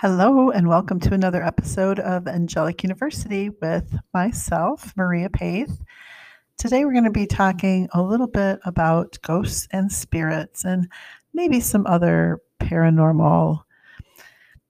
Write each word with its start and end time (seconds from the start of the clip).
Hello, 0.00 0.50
and 0.50 0.68
welcome 0.68 1.00
to 1.00 1.14
another 1.14 1.42
episode 1.42 2.00
of 2.00 2.28
Angelic 2.28 2.82
University 2.82 3.48
with 3.62 3.96
myself, 4.12 4.92
Maria 4.94 5.30
Paith. 5.30 5.82
Today, 6.58 6.84
we're 6.84 6.92
going 6.92 7.04
to 7.04 7.10
be 7.10 7.26
talking 7.26 7.88
a 7.94 8.02
little 8.02 8.26
bit 8.26 8.60
about 8.66 9.16
ghosts 9.22 9.66
and 9.70 9.90
spirits 9.90 10.66
and 10.66 10.92
maybe 11.32 11.60
some 11.60 11.86
other 11.86 12.42
paranormal 12.60 13.62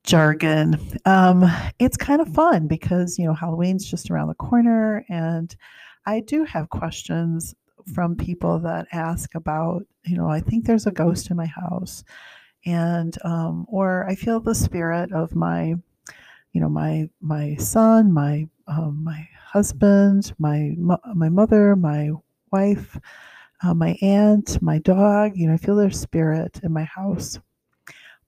jargon. 0.04 0.78
Um, 1.04 1.44
it's 1.80 1.96
kind 1.96 2.20
of 2.20 2.32
fun 2.32 2.68
because, 2.68 3.18
you 3.18 3.24
know, 3.24 3.34
Halloween's 3.34 3.84
just 3.90 4.12
around 4.12 4.28
the 4.28 4.34
corner, 4.34 5.04
and 5.08 5.56
I 6.06 6.20
do 6.20 6.44
have 6.44 6.70
questions 6.70 7.52
from 7.92 8.14
people 8.14 8.60
that 8.60 8.86
ask 8.92 9.34
about, 9.34 9.82
you 10.04 10.16
know, 10.16 10.28
I 10.28 10.38
think 10.38 10.66
there's 10.66 10.86
a 10.86 10.92
ghost 10.92 11.32
in 11.32 11.36
my 11.36 11.46
house 11.46 12.04
and 12.66 13.16
um, 13.24 13.64
or 13.68 14.06
I 14.08 14.16
feel 14.16 14.40
the 14.40 14.54
spirit 14.54 15.12
of 15.12 15.34
my, 15.34 15.74
you 16.52 16.60
know, 16.60 16.68
my 16.68 17.08
my 17.20 17.54
son, 17.56 18.12
my 18.12 18.48
um, 18.66 19.02
my 19.04 19.26
husband, 19.40 20.34
my 20.38 20.74
my 21.14 21.28
mother, 21.28 21.76
my 21.76 22.10
wife, 22.52 22.98
uh, 23.62 23.72
my 23.72 23.96
aunt, 24.02 24.60
my 24.60 24.78
dog. 24.78 25.32
You 25.36 25.48
know, 25.48 25.54
I 25.54 25.58
feel 25.58 25.76
their 25.76 25.90
spirit 25.90 26.60
in 26.62 26.72
my 26.72 26.84
house. 26.84 27.38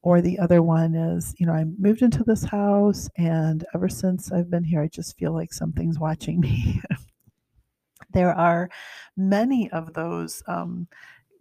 Or 0.02 0.20
the 0.20 0.38
other 0.38 0.62
one 0.62 0.94
is, 0.94 1.34
you 1.38 1.46
know, 1.46 1.52
I 1.52 1.64
moved 1.64 2.02
into 2.02 2.22
this 2.22 2.44
house, 2.44 3.08
and 3.16 3.66
ever 3.74 3.88
since 3.88 4.30
I've 4.30 4.48
been 4.48 4.62
here, 4.62 4.80
I 4.80 4.86
just 4.86 5.18
feel 5.18 5.32
like 5.32 5.52
something's 5.52 5.98
watching 5.98 6.40
me. 6.40 6.80
there 8.12 8.32
are 8.32 8.70
many 9.16 9.68
of 9.72 9.92
those 9.94 10.42
um, 10.46 10.86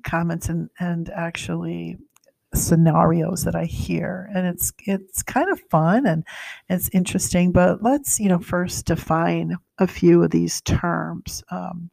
comments 0.04 0.50
and 0.50 0.70
and 0.80 1.10
actually 1.12 1.98
scenarios 2.58 3.44
that 3.44 3.56
I 3.56 3.66
hear 3.66 4.30
and 4.34 4.48
it's 4.48 4.74
it's 4.86 5.24
kind 5.24 5.50
of 5.50 5.60
fun 5.70 6.06
and 6.06 6.24
it's 6.70 6.90
interesting 6.90 7.52
but 7.52 7.84
let's 7.84 8.20
you 8.20 8.30
know 8.30 8.40
first 8.40 8.86
define 8.86 9.58
a 9.80 9.88
few 9.88 10.24
of 10.24 10.32
these 10.32 10.62
terms. 10.62 11.44
Um, 11.52 11.90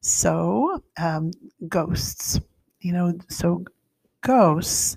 so 0.00 0.82
um, 0.98 1.30
ghosts 1.68 2.40
you 2.80 2.92
know 2.92 3.14
so 3.28 3.64
ghosts 4.22 4.96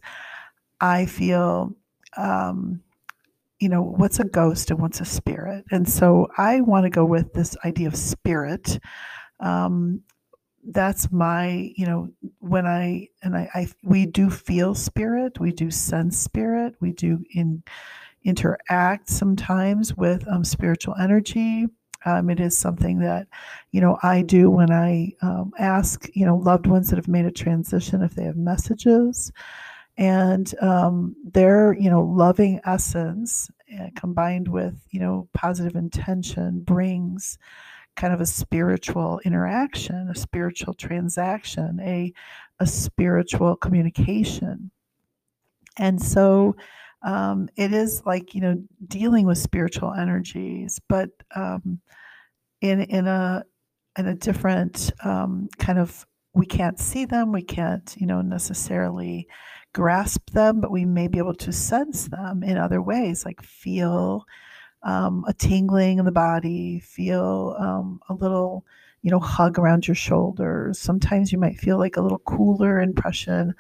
I 0.82 1.06
feel 1.06 1.76
um, 2.18 2.82
you 3.60 3.70
know 3.70 3.82
what's 3.82 4.20
a 4.20 4.24
ghost 4.24 4.72
and 4.72 4.80
what's 4.80 5.02
a 5.02 5.06
spirit? 5.06 5.66
And 5.72 5.88
so 5.88 6.28
I 6.38 6.62
want 6.62 6.86
to 6.86 6.90
go 6.90 7.06
with 7.06 7.34
this 7.34 7.58
idea 7.66 7.88
of 7.88 7.96
spirit 7.96 8.80
um, 9.40 10.02
that's 10.72 11.12
my 11.12 11.72
you 11.76 11.86
know 11.86 12.10
when 12.40 12.66
i 12.66 13.08
and 13.24 13.36
I, 13.36 13.50
I 13.54 13.68
we 13.84 14.06
do 14.06 14.30
feel 14.30 14.76
spirit 14.76 15.40
we 15.40 15.52
do 15.52 15.72
sense 15.72 16.18
spirit 16.18 16.76
we 16.80 16.92
do 16.92 17.24
in 17.34 17.64
interact 18.24 19.10
sometimes 19.10 19.96
with 19.96 20.28
um, 20.28 20.44
spiritual 20.44 20.96
energy. 21.00 21.68
Um, 22.06 22.30
it 22.30 22.40
is 22.40 22.58
something 22.58 23.00
that 23.00 23.28
you 23.72 23.82
know 23.82 23.98
i 24.04 24.22
do 24.22 24.50
when 24.50 24.72
i 24.72 25.12
um, 25.22 25.52
ask 25.60 26.08
you 26.14 26.26
know 26.26 26.38
loved 26.38 26.66
ones 26.66 26.90
that 26.90 26.96
have 26.96 27.10
made 27.10 27.26
a 27.26 27.32
transition 27.32 28.02
if 28.02 28.16
they 28.16 28.24
have 28.24 28.38
messages. 28.38 29.32
And 29.98 30.54
um, 30.62 31.14
their 31.26 31.74
you 31.74 31.90
know 31.90 32.04
loving 32.04 32.62
essence 32.66 33.50
uh, 33.78 33.88
combined 33.96 34.48
with 34.48 34.76
you 34.92 35.02
know 35.02 35.28
positive 35.34 35.76
intention 35.76 36.62
brings 36.62 37.38
kind 38.00 38.14
of 38.14 38.22
a 38.22 38.26
spiritual 38.26 39.20
interaction, 39.26 40.08
a 40.10 40.16
spiritual 40.16 40.74
transaction, 40.74 41.82
a, 41.82 42.14
a 42.62 42.66
spiritual 42.66 43.58
communication. 43.58 44.72
And 45.76 46.02
so 46.02 46.56
um, 47.04 47.50
it 47.58 47.74
is 47.74 48.02
like, 48.06 48.34
you 48.34 48.40
know, 48.40 48.64
dealing 48.88 49.26
with 49.26 49.38
spiritual 49.38 49.94
energies, 49.94 50.80
but 50.88 51.10
um, 51.36 51.82
in, 52.62 52.84
in, 52.84 53.06
a, 53.06 53.44
in 53.98 54.08
a 54.08 54.16
different 54.16 54.94
um, 55.04 55.50
kind 55.58 55.78
of, 55.78 56.06
we 56.34 56.46
can't 56.46 56.80
see 56.80 57.04
them, 57.04 57.34
we 57.34 57.44
can't, 57.44 57.96
you 58.00 58.08
know, 58.08 58.22
necessarily 58.22 59.28
grasp 59.74 60.30
them, 60.30 60.62
but 60.62 60.72
we 60.72 60.86
may 60.86 61.10
be 61.10 61.18
able 61.18 61.36
to 61.36 61.52
sense 61.52 62.08
them 62.08 62.44
in 62.44 62.58
other 62.58 62.82
ways, 62.82 63.26
like 63.26 63.42
feel 63.44 64.26
um, 64.84 65.26
a 65.28 65.34
tingling 65.34 66.00
in 66.00 66.06
the 66.06 66.12
body, 66.12 66.80
feel 66.80 67.56
um, 67.60 68.00
a 68.10 68.14
little, 68.14 68.66
you 69.02 69.12
know, 69.12 69.20
hug 69.20 69.60
around 69.60 69.88
your 69.88 69.96
shoulders. 69.96 70.80
Sometimes 70.80 71.32
you 71.32 71.38
might 71.38 71.60
feel 71.60 71.78
like 71.78 71.98
a 71.98 72.02
little 72.02 72.20
cooler 72.20 72.80
impression 72.80 73.56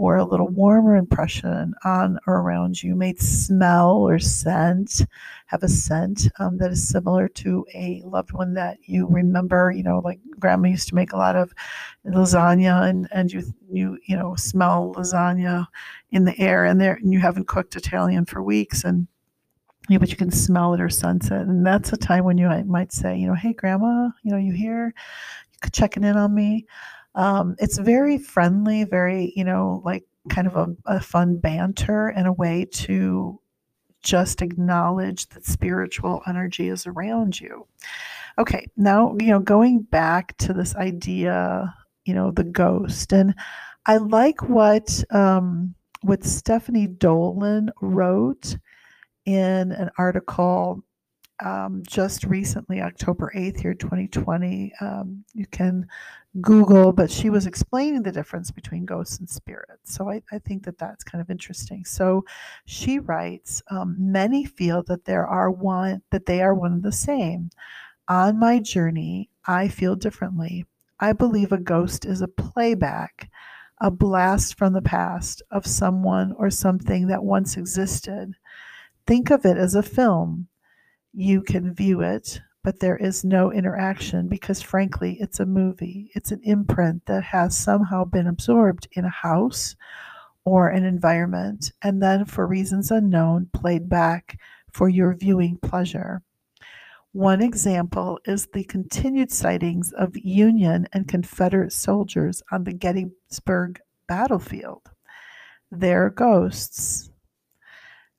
or 0.00 0.16
a 0.16 0.24
little 0.24 0.48
warmer 0.48 0.96
impression 0.96 1.74
on 1.84 2.18
or 2.26 2.40
around 2.40 2.82
you. 2.82 2.90
You 2.90 2.96
may 2.96 3.14
smell 3.16 3.98
or 3.98 4.18
scent, 4.18 5.04
have 5.44 5.62
a 5.62 5.68
scent 5.68 6.26
um, 6.38 6.56
that 6.56 6.70
is 6.70 6.88
similar 6.88 7.28
to 7.28 7.66
a 7.74 8.02
loved 8.06 8.32
one 8.32 8.54
that 8.54 8.78
you 8.84 9.06
remember. 9.06 9.70
You 9.70 9.82
know, 9.82 9.98
like 9.98 10.18
grandma 10.38 10.68
used 10.68 10.88
to 10.88 10.94
make 10.94 11.12
a 11.12 11.18
lot 11.18 11.36
of 11.36 11.52
lasagna, 12.06 12.88
and 12.88 13.08
and 13.12 13.30
you 13.30 13.42
you 13.70 13.98
you 14.06 14.16
know 14.16 14.34
smell 14.36 14.94
lasagna 14.96 15.66
in 16.12 16.24
the 16.24 16.38
air, 16.40 16.64
and 16.64 16.80
there 16.80 16.94
and 16.94 17.12
you 17.12 17.20
haven't 17.20 17.48
cooked 17.48 17.76
Italian 17.76 18.24
for 18.24 18.42
weeks, 18.42 18.84
and 18.84 19.06
know, 19.96 20.00
but 20.00 20.10
you 20.10 20.16
can 20.16 20.30
smell 20.30 20.74
it 20.74 20.80
or 20.80 20.88
sense 20.88 21.26
it. 21.26 21.32
And 21.32 21.66
that's 21.66 21.92
a 21.92 21.96
time 21.96 22.24
when 22.24 22.38
you 22.38 22.48
might 22.66 22.92
say, 22.92 23.16
you 23.16 23.26
know, 23.26 23.34
hey, 23.34 23.52
grandma, 23.52 24.10
you 24.22 24.30
know, 24.30 24.38
you 24.38 24.52
here? 24.52 24.94
You 25.52 25.70
checking 25.70 26.04
in 26.04 26.16
on 26.16 26.34
me. 26.34 26.66
Um, 27.14 27.56
it's 27.58 27.78
very 27.78 28.18
friendly, 28.18 28.84
very, 28.84 29.32
you 29.34 29.44
know, 29.44 29.82
like 29.84 30.04
kind 30.28 30.46
of 30.46 30.56
a, 30.56 30.68
a 30.86 31.00
fun 31.00 31.38
banter 31.38 32.08
and 32.08 32.26
a 32.26 32.32
way 32.32 32.66
to 32.72 33.40
just 34.02 34.42
acknowledge 34.42 35.28
that 35.30 35.44
spiritual 35.44 36.22
energy 36.26 36.68
is 36.68 36.86
around 36.86 37.40
you. 37.40 37.66
Okay, 38.38 38.66
now, 38.76 39.14
you 39.18 39.26
know, 39.26 39.40
going 39.40 39.80
back 39.80 40.36
to 40.38 40.52
this 40.52 40.74
idea, 40.76 41.74
you 42.04 42.14
know, 42.14 42.30
the 42.30 42.44
ghost. 42.44 43.12
And 43.12 43.34
I 43.86 43.96
like 43.98 44.48
what 44.48 45.02
um, 45.10 45.74
what 46.02 46.24
Stephanie 46.24 46.86
Dolan 46.86 47.70
wrote 47.82 48.56
in 49.34 49.72
an 49.72 49.90
article 49.98 50.82
um, 51.44 51.82
just 51.86 52.24
recently, 52.24 52.82
October 52.82 53.32
8th, 53.34 53.60
here, 53.60 53.74
2020. 53.74 54.72
Um, 54.80 55.24
you 55.32 55.46
can 55.46 55.86
Google, 56.40 56.92
but 56.92 57.10
she 57.10 57.30
was 57.30 57.46
explaining 57.46 58.02
the 58.02 58.12
difference 58.12 58.50
between 58.50 58.84
ghosts 58.84 59.18
and 59.18 59.28
spirits. 59.28 59.94
So 59.94 60.10
I, 60.10 60.22
I 60.30 60.38
think 60.38 60.64
that 60.64 60.78
that's 60.78 61.02
kind 61.02 61.20
of 61.20 61.30
interesting. 61.30 61.84
So 61.84 62.24
she 62.66 62.98
writes, 62.98 63.62
um, 63.70 63.96
many 63.98 64.44
feel 64.44 64.82
that 64.84 65.04
there 65.04 65.26
are 65.26 65.50
one 65.50 66.02
that 66.10 66.26
they 66.26 66.42
are 66.42 66.54
one 66.54 66.72
and 66.74 66.82
the 66.82 66.92
same. 66.92 67.50
On 68.08 68.38
my 68.38 68.58
journey, 68.58 69.30
I 69.46 69.68
feel 69.68 69.96
differently. 69.96 70.66
I 71.00 71.12
believe 71.14 71.52
a 71.52 71.58
ghost 71.58 72.04
is 72.04 72.20
a 72.20 72.28
playback, 72.28 73.30
a 73.80 73.90
blast 73.90 74.58
from 74.58 74.74
the 74.74 74.82
past 74.82 75.42
of 75.50 75.66
someone 75.66 76.32
or 76.36 76.50
something 76.50 77.06
that 77.08 77.24
once 77.24 77.56
existed 77.56 78.34
Think 79.10 79.30
of 79.32 79.44
it 79.44 79.56
as 79.56 79.74
a 79.74 79.82
film. 79.82 80.46
You 81.12 81.42
can 81.42 81.74
view 81.74 82.00
it, 82.00 82.40
but 82.62 82.78
there 82.78 82.96
is 82.96 83.24
no 83.24 83.50
interaction 83.50 84.28
because, 84.28 84.62
frankly, 84.62 85.16
it's 85.18 85.40
a 85.40 85.46
movie. 85.46 86.12
It's 86.14 86.30
an 86.30 86.40
imprint 86.44 87.06
that 87.06 87.24
has 87.24 87.58
somehow 87.58 88.04
been 88.04 88.28
absorbed 88.28 88.86
in 88.92 89.04
a 89.04 89.10
house 89.10 89.74
or 90.44 90.68
an 90.68 90.84
environment 90.84 91.72
and 91.82 92.00
then, 92.00 92.24
for 92.24 92.46
reasons 92.46 92.92
unknown, 92.92 93.50
played 93.52 93.88
back 93.88 94.38
for 94.72 94.88
your 94.88 95.16
viewing 95.16 95.58
pleasure. 95.60 96.22
One 97.10 97.42
example 97.42 98.20
is 98.26 98.46
the 98.46 98.62
continued 98.62 99.32
sightings 99.32 99.92
of 99.94 100.16
Union 100.16 100.86
and 100.92 101.08
Confederate 101.08 101.72
soldiers 101.72 102.44
on 102.52 102.62
the 102.62 102.74
Gettysburg 102.74 103.80
battlefield. 104.06 104.82
Their 105.72 106.10
ghosts 106.10 107.09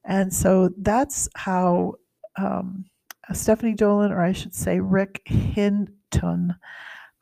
and 0.03 0.33
so 0.33 0.69
that's 0.77 1.29
how 1.35 1.95
um, 2.37 2.85
Stephanie 3.33 3.73
Dolan, 3.73 4.11
or 4.11 4.21
I 4.21 4.31
should 4.31 4.55
say 4.55 4.79
Rick 4.79 5.21
Hinton, 5.25 6.55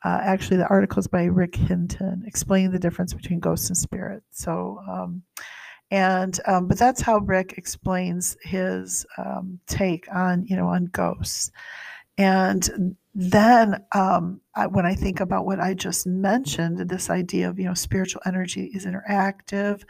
uh, 0.04 0.20
actually 0.22 0.56
the 0.56 0.68
article 0.68 1.00
is 1.00 1.06
by 1.06 1.24
Rick 1.24 1.56
Hinton, 1.56 2.22
explaining 2.26 2.70
the 2.70 2.78
difference 2.78 3.12
between 3.12 3.40
ghosts 3.40 3.68
and 3.68 3.76
spirits. 3.76 4.26
So, 4.30 4.80
um, 4.88 5.22
and 5.90 6.38
um, 6.46 6.68
but 6.68 6.78
that's 6.78 7.00
how 7.00 7.18
Rick 7.18 7.54
explains 7.56 8.36
his 8.42 9.04
um, 9.18 9.58
take 9.66 10.06
on 10.14 10.46
you 10.46 10.56
know 10.56 10.68
on 10.68 10.86
ghosts. 10.86 11.50
And 12.16 12.96
then 13.14 13.84
um, 13.94 14.40
I, 14.54 14.66
when 14.66 14.86
I 14.86 14.94
think 14.94 15.20
about 15.20 15.46
what 15.46 15.60
I 15.60 15.74
just 15.74 16.06
mentioned, 16.06 16.78
this 16.88 17.10
idea 17.10 17.48
of 17.48 17.58
you 17.58 17.66
know 17.66 17.74
spiritual 17.74 18.22
energy 18.24 18.70
is 18.74 18.86
interactive. 18.86 19.82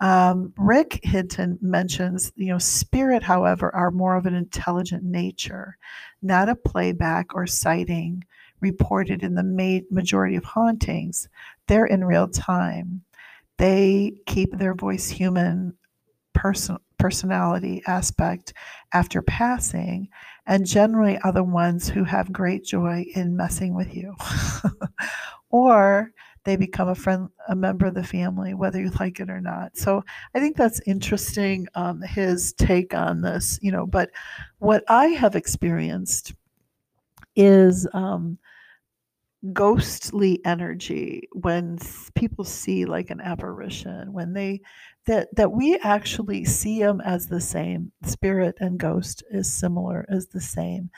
Um, 0.00 0.54
Rick 0.56 1.00
Hinton 1.02 1.58
mentions, 1.60 2.32
you 2.34 2.46
know, 2.46 2.58
spirit, 2.58 3.22
however, 3.22 3.74
are 3.74 3.90
more 3.90 4.16
of 4.16 4.26
an 4.26 4.34
intelligent 4.34 5.04
nature, 5.04 5.76
not 6.22 6.48
a 6.48 6.54
playback 6.54 7.34
or 7.34 7.46
sighting 7.46 8.24
reported 8.60 9.22
in 9.22 9.34
the 9.34 9.42
ma- 9.42 9.86
majority 9.90 10.36
of 10.36 10.44
hauntings. 10.44 11.28
They're 11.66 11.86
in 11.86 12.04
real 12.04 12.28
time. 12.28 13.02
They 13.58 14.14
keep 14.26 14.56
their 14.56 14.74
voice 14.74 15.10
human 15.10 15.74
person 16.32 16.78
personality 16.98 17.82
aspect 17.86 18.52
after 18.92 19.22
passing 19.22 20.08
and 20.46 20.66
generally 20.66 21.18
are 21.24 21.32
the 21.32 21.42
ones 21.42 21.88
who 21.88 22.04
have 22.04 22.30
great 22.30 22.62
joy 22.62 23.04
in 23.14 23.36
messing 23.36 23.74
with 23.74 23.94
you 23.94 24.14
or 25.50 26.12
they 26.44 26.56
become 26.56 26.88
a 26.88 26.94
friend 26.94 27.28
a 27.48 27.56
member 27.56 27.86
of 27.86 27.94
the 27.94 28.04
family 28.04 28.54
whether 28.54 28.80
you 28.80 28.90
like 29.00 29.20
it 29.20 29.30
or 29.30 29.40
not. 29.40 29.76
So 29.76 30.02
i 30.34 30.40
think 30.40 30.56
that's 30.56 30.80
interesting 30.86 31.66
um, 31.74 32.02
his 32.02 32.52
take 32.54 32.94
on 32.94 33.20
this 33.20 33.58
you 33.62 33.72
know 33.72 33.86
but 33.86 34.10
what 34.58 34.84
i 34.88 35.06
have 35.08 35.36
experienced 35.36 36.34
is 37.36 37.86
um, 37.92 38.38
ghostly 39.52 40.44
energy 40.44 41.28
when 41.32 41.78
people 42.14 42.44
see 42.44 42.84
like 42.84 43.10
an 43.10 43.20
apparition 43.20 44.12
when 44.12 44.34
they 44.34 44.60
that 45.06 45.34
that 45.34 45.50
we 45.50 45.78
actually 45.78 46.44
see 46.44 46.78
them 46.80 47.00
as 47.00 47.26
the 47.26 47.40
same. 47.40 47.90
Spirit 48.04 48.54
and 48.60 48.78
ghost 48.78 49.22
is 49.30 49.52
similar 49.52 50.06
as 50.10 50.26
the 50.26 50.40
same 50.40 50.90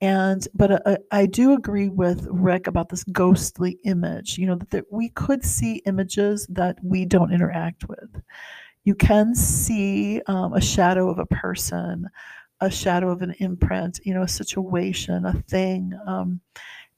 and 0.00 0.46
but 0.54 0.86
uh, 0.86 0.96
I 1.10 1.26
do 1.26 1.54
agree 1.54 1.88
with 1.88 2.26
Rick 2.30 2.66
about 2.66 2.88
this 2.90 3.04
ghostly 3.04 3.78
image. 3.84 4.38
You 4.38 4.46
know 4.46 4.58
that, 4.70 4.84
we 4.90 5.10
could 5.10 5.44
see 5.44 5.76
images 5.86 6.46
that 6.50 6.76
we 6.82 7.04
don't 7.04 7.32
interact 7.32 7.88
with. 7.88 8.22
You 8.84 8.94
can 8.94 9.34
see 9.34 10.20
um, 10.26 10.52
a 10.52 10.60
shadow 10.60 11.08
of 11.10 11.18
a 11.18 11.26
person, 11.26 12.08
a 12.60 12.70
shadow 12.70 13.10
of 13.10 13.22
an 13.22 13.34
imprint. 13.38 14.00
You 14.04 14.14
know, 14.14 14.22
a 14.22 14.28
situation, 14.28 15.24
a 15.24 15.32
thing. 15.32 15.92
Um, 16.06 16.40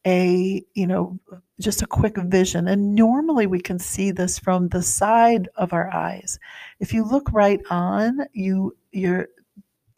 a 0.07 0.63
you 0.75 0.87
know 0.87 1.19
just 1.61 1.83
a 1.83 1.87
quick 1.87 2.17
vision 2.17 2.69
and 2.69 2.95
normally 2.95 3.47
we 3.47 3.61
can 3.61 3.79
see 3.79 4.13
this 4.13 4.39
from 4.39 4.69
the 4.69 4.83
side 4.83 5.49
of 5.57 5.73
our 5.73 5.93
eyes 5.93 6.39
if 6.79 6.93
you 6.93 7.05
look 7.05 7.29
right 7.33 7.61
on 7.69 8.21
you 8.33 8.77
your 8.93 9.29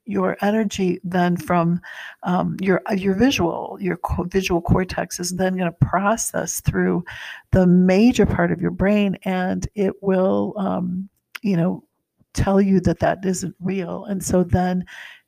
your 0.06 0.36
energy 0.42 1.00
then 1.04 1.36
from 1.36 1.80
um, 2.24 2.56
your 2.60 2.82
your 2.96 3.14
visual 3.14 3.76
your 3.80 3.96
co- 3.98 4.24
visual 4.24 4.60
cortex 4.60 5.20
is 5.20 5.32
then 5.32 5.56
going 5.56 5.70
to 5.70 5.86
process 5.86 6.60
through 6.60 7.04
the 7.52 7.66
major 7.66 8.26
part 8.26 8.50
of 8.50 8.60
your 8.60 8.70
brain 8.70 9.16
and 9.24 9.68
it 9.74 10.02
will 10.02 10.54
um, 10.56 11.08
you 11.42 11.56
know 11.56 11.84
tell 12.34 12.60
you 12.60 12.80
that 12.80 13.00
that 13.00 13.24
isn't 13.24 13.54
real. 13.60 14.04
And 14.04 14.22
so 14.22 14.44
then 14.44 14.84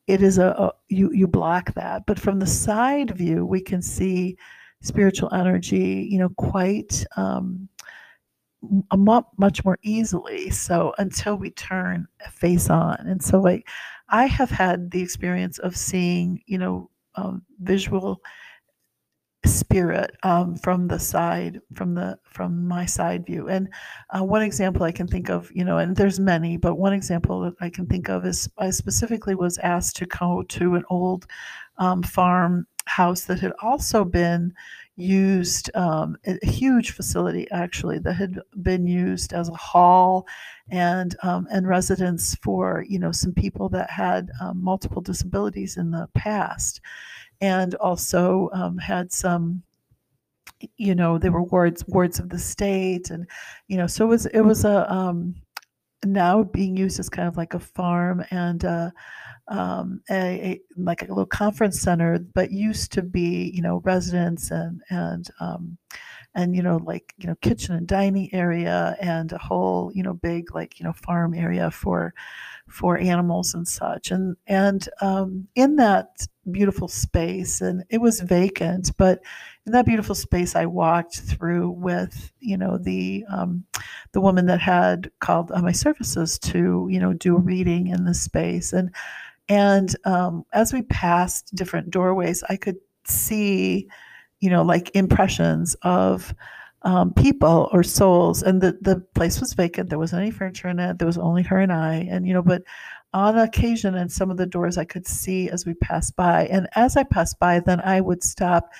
it 0.07 0.23
is 0.23 0.39
a, 0.39 0.49
a 0.49 0.73
you 0.89 1.13
you 1.13 1.27
block 1.27 1.75
that. 1.75 2.07
But 2.07 2.19
from 2.19 2.39
the 2.39 2.47
side 2.47 3.17
view 3.17 3.45
we 3.47 3.61
can 3.61 3.83
see 3.83 4.37
spiritual 4.83 5.33
energy, 5.33 6.09
you 6.11 6.19
know, 6.19 6.31
quite 6.31 7.05
um, 7.17 7.69
much 9.37 9.65
more 9.65 9.79
easily. 9.83 10.51
So 10.51 10.93
until 10.99 11.37
we 11.37 11.51
turn 11.51 12.07
face 12.31 12.69
on, 12.71 12.97
and 13.07 13.23
so 13.23 13.41
like 13.41 13.69
I 14.13 14.27
have 14.27 14.51
had 14.51 14.91
the 14.91 15.03
experience 15.03 15.59
of 15.59 15.77
seeing, 15.77 16.43
you 16.47 16.59
know, 16.59 16.91
um, 17.17 17.43
visual 17.61 18.21
spirit 19.45 20.17
um, 20.23 20.55
from 20.55 20.87
the 20.87 20.99
side 20.99 21.61
from 21.75 21.95
the 21.95 22.17
from 22.25 22.67
my 22.69 22.87
side 22.87 23.27
view. 23.27 23.49
And 23.49 23.69
uh, 24.11 24.23
one 24.23 24.43
example 24.43 24.85
i 24.85 24.93
can 24.93 25.09
think 25.09 25.29
of 25.29 25.51
you 25.53 25.65
know 25.65 25.79
and 25.79 25.97
there's 25.97 26.21
many 26.21 26.57
but 26.57 26.77
one 26.77 26.93
example 26.93 27.41
that 27.41 27.55
i 27.61 27.69
can 27.69 27.87
think 27.87 28.09
of 28.09 28.25
is 28.25 28.49
i 28.59 28.71
specifically 28.71 29.35
was 29.35 29.59
asked 29.59 29.97
to 29.97 30.07
go 30.07 30.45
to 30.45 30.77
an 30.77 30.85
old 30.91 31.27
um, 31.79 32.05
farm 32.05 32.67
house 32.85 33.25
that 33.25 33.41
had 33.41 33.53
also 33.63 34.05
been 34.05 34.53
used 35.03 35.75
um, 35.75 36.17
a 36.27 36.47
huge 36.47 36.93
facility 36.93 37.47
actually 37.51 37.99
that 38.01 38.15
had 38.15 38.39
been 38.63 38.87
used 38.87 39.33
as 39.33 39.49
a 39.49 39.55
hall 39.55 40.27
and 40.71 41.17
um, 41.23 41.47
and 41.51 41.69
residence 41.69 42.35
for 42.37 42.85
you 42.89 42.99
know 42.99 43.13
some 43.13 43.33
people 43.33 43.69
that 43.71 43.91
had 43.91 44.31
um, 44.41 44.63
multiple 44.63 45.03
disabilities 45.03 45.77
in 45.77 45.91
the 45.91 46.09
past. 46.15 46.81
And 47.41 47.75
also 47.77 48.51
um, 48.53 48.79
had 48.79 49.13
some 49.13 49.63
you 50.77 50.95
know 50.95 51.19
there 51.19 51.33
were 51.33 51.43
wards 51.43 51.85
wards 51.89 52.19
of 52.19 52.29
the 52.29 52.39
state 52.39 53.11
and 53.11 53.27
you 53.69 53.77
know 53.77 53.87
so 53.87 54.05
it 54.05 54.09
was 54.09 54.27
it 54.27 54.41
was 54.43 54.65
a 54.65 54.91
um, 54.93 55.35
now 56.05 56.43
being 56.43 56.77
used 56.77 56.99
as 56.99 57.09
kind 57.09 57.29
of 57.29 57.37
like 57.37 57.55
a 57.55 57.59
farm 57.59 58.25
and 58.31 58.65
uh, 58.65 58.91
um, 59.49 60.01
a, 60.11 60.15
a, 60.15 60.61
like 60.77 61.03
a 61.03 61.09
little 61.09 61.27
conference 61.27 61.81
center, 61.81 62.19
but 62.19 62.51
used 62.51 62.93
to 62.93 63.03
be, 63.03 63.51
you 63.55 63.63
know, 63.63 63.81
residents 63.85 64.51
and 64.51 64.83
and 64.91 65.29
um, 65.41 65.79
and 66.35 66.57
you 66.57 66.63
know, 66.63 66.79
like 66.79 67.13
you 67.19 67.27
know, 67.27 67.35
kitchen 67.43 67.75
and 67.75 67.87
dining 67.87 68.33
area, 68.33 68.97
and 69.01 69.33
a 69.33 69.39
whole, 69.39 69.93
you 69.95 70.03
know, 70.03 70.15
big 70.15 70.55
like 70.55 70.79
you 70.79 70.85
know, 70.85 70.93
farm 70.93 71.35
area 71.35 71.71
for 71.71 72.15
for 72.69 72.97
animals 72.99 73.55
and 73.55 73.67
such. 73.69 74.11
And 74.11 74.37
and 74.47 74.89
um, 75.01 75.49
in 75.55 75.77
that 75.77 76.27
beautiful 76.51 76.89
space, 76.89 77.61
and 77.61 77.85
it 77.91 78.01
was 78.01 78.21
vacant, 78.21 78.93
but 78.97 79.21
in 79.67 79.73
that 79.73 79.87
beautiful 79.87 80.15
space, 80.15 80.57
I 80.57 80.67
walked 80.67 81.21
through 81.21 81.71
with 81.71 82.33
you 82.41 82.57
know 82.57 82.79
the 82.79 83.25
um, 83.31 83.65
the 84.13 84.21
woman 84.21 84.47
that 84.47 84.61
had 84.61 85.11
called 85.21 85.53
on 85.53 85.63
my 85.63 85.73
services 85.73 86.39
to 86.41 86.89
you 86.91 87.01
know 87.01 87.13
do 87.13 87.37
a 87.37 87.41
reading 87.41 87.89
in 87.89 88.05
this 88.05 88.23
space 88.23 88.73
and 88.73 88.91
and 89.49 89.95
um, 90.05 90.45
as 90.53 90.73
we 90.73 90.83
passed 90.83 91.55
different 91.55 91.91
doorways, 91.91 92.43
I 92.49 92.57
could 92.57 92.77
see, 93.05 93.89
you 94.41 94.51
know, 94.51 94.63
like 94.63 94.95
impressions 94.95 95.75
of 95.83 96.35
um, 96.83 97.13
people 97.15 97.69
or 97.73 97.83
souls. 97.83 98.43
And 98.43 98.61
the, 98.61 98.79
the 98.81 99.01
place 99.15 99.41
was 99.41 99.53
vacant. 99.53 99.91
There 99.91 99.99
wasn't 99.99 100.23
any 100.23 100.31
furniture 100.31 100.69
in 100.69 100.79
it. 100.79 100.99
There 100.99 101.07
was 101.07 101.19
only 101.19 101.43
her 101.45 101.59
and 101.59 101.73
I. 101.73 102.07
And, 102.11 102.27
you 102.27 102.35
know, 102.35 102.43
but 102.43 102.63
on 103.15 103.39
occasion, 103.39 103.95
in 103.95 104.09
some 104.09 104.31
of 104.31 104.37
the 104.37 104.47
doors, 104.47 104.79
I 104.79 104.85
could 104.85 105.07
see 105.07 105.51
as 105.51 105.67
we 105.67 105.75
passed 105.75 106.17
by. 106.17 106.47
And 106.47 106.69
as 106.75 106.97
I 106.97 107.03
passed 107.03 107.39
by, 107.39 107.61
then 107.61 107.81
I 107.81 108.01
would 108.01 108.23
stop 108.23 108.71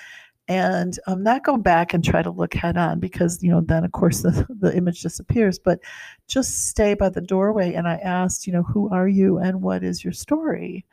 and 0.47 0.99
um, 1.07 1.23
not 1.23 1.43
go 1.43 1.57
back 1.57 1.93
and 1.93 2.03
try 2.03 2.21
to 2.21 2.29
look 2.29 2.53
head 2.53 2.77
on 2.77 2.99
because 2.99 3.41
you 3.41 3.49
know 3.49 3.61
then 3.61 3.85
of 3.85 3.91
course 3.91 4.21
the, 4.21 4.45
the 4.59 4.75
image 4.75 5.01
disappears 5.01 5.57
but 5.57 5.79
just 6.27 6.67
stay 6.67 6.93
by 6.93 7.09
the 7.09 7.21
doorway. 7.21 7.73
And 7.73 7.87
i 7.87 7.95
asked 7.95 8.45
you 8.47 8.53
know 8.53 8.63
who 8.63 8.89
are 8.89 9.07
you 9.07 9.37
and 9.37 9.61
what 9.61 9.83
is 9.83 10.03
your 10.03 10.13
story? 10.13 10.85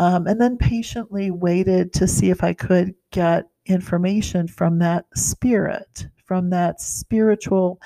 Um, 0.00 0.28
and 0.28 0.40
then 0.40 0.56
patiently 0.56 1.30
waited 1.30 1.92
to 1.94 2.06
see 2.06 2.30
if 2.30 2.44
i 2.44 2.52
could 2.52 2.94
get 3.10 3.48
information 3.66 4.48
from 4.48 4.78
that 4.78 5.06
spirit 5.14 6.06
from 6.28 6.50
that 6.50 6.80
spiritual 6.80 7.80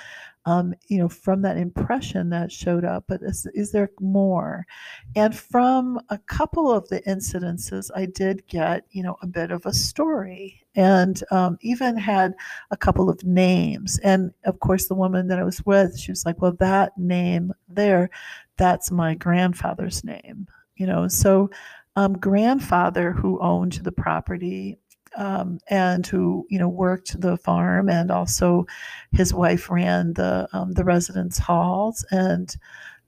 um, 0.45 0.75
you 0.89 0.99
know, 0.99 1.09
from 1.09 1.43
that 1.43 1.57
impression 1.57 2.31
that 2.31 2.51
showed 2.51 2.85
up, 2.85 3.05
but 3.07 3.23
is, 3.23 3.47
is 3.55 3.71
there 3.71 3.91
more? 4.01 4.67
And 5.15 5.37
from 5.37 6.01
a 6.09 6.19
couple 6.19 6.73
of 6.73 6.89
the 6.89 7.01
incidences, 7.03 7.91
I 7.95 8.07
did 8.07 8.47
get, 8.49 8.85
you 8.91 9.03
know, 9.03 9.17
a 9.23 9.27
bit 9.27 9.53
of 9.53 9.65
a 9.67 9.73
story 9.73 10.61
and 10.75 11.23
um, 11.31 11.59
even 11.61 11.97
had 11.97 12.35
a 12.71 12.77
couple 12.77 13.09
of 13.09 13.23
names. 13.25 13.99
And 14.03 14.33
of 14.45 14.59
course, 14.61 14.89
the 14.89 14.95
woman 14.95 15.29
that 15.29 15.39
I 15.39 15.45
was 15.45 15.65
with, 15.65 15.99
she 15.99 16.11
was 16.11 16.27
like, 16.27 16.41
well, 16.43 16.57
that 16.59 16.97
name 16.99 17.53
there, 17.69 18.11
that's 18.57 18.91
my 18.91 19.15
grandfather's 19.15 20.03
name, 20.03 20.49
you 20.77 20.87
know, 20.87 21.07
so 21.09 21.51
um, 21.95 22.15
grandfather 22.15 23.13
who 23.13 23.39
owned 23.41 23.75
the 23.75 23.93
property 23.93 24.79
um, 25.17 25.59
and 25.69 26.07
who 26.07 26.47
you 26.51 26.59
know 26.59 26.69
worked 26.69 27.21
the 27.21 27.37
farm, 27.37 27.89
and 27.89 28.11
also 28.11 28.67
his 29.13 29.35
wife 29.35 29.71
ran 29.71 30.15
the 30.15 30.49
um, 30.53 30.73
the 30.73 30.85
residence 30.85 31.39
halls, 31.39 32.05
and 32.11 32.57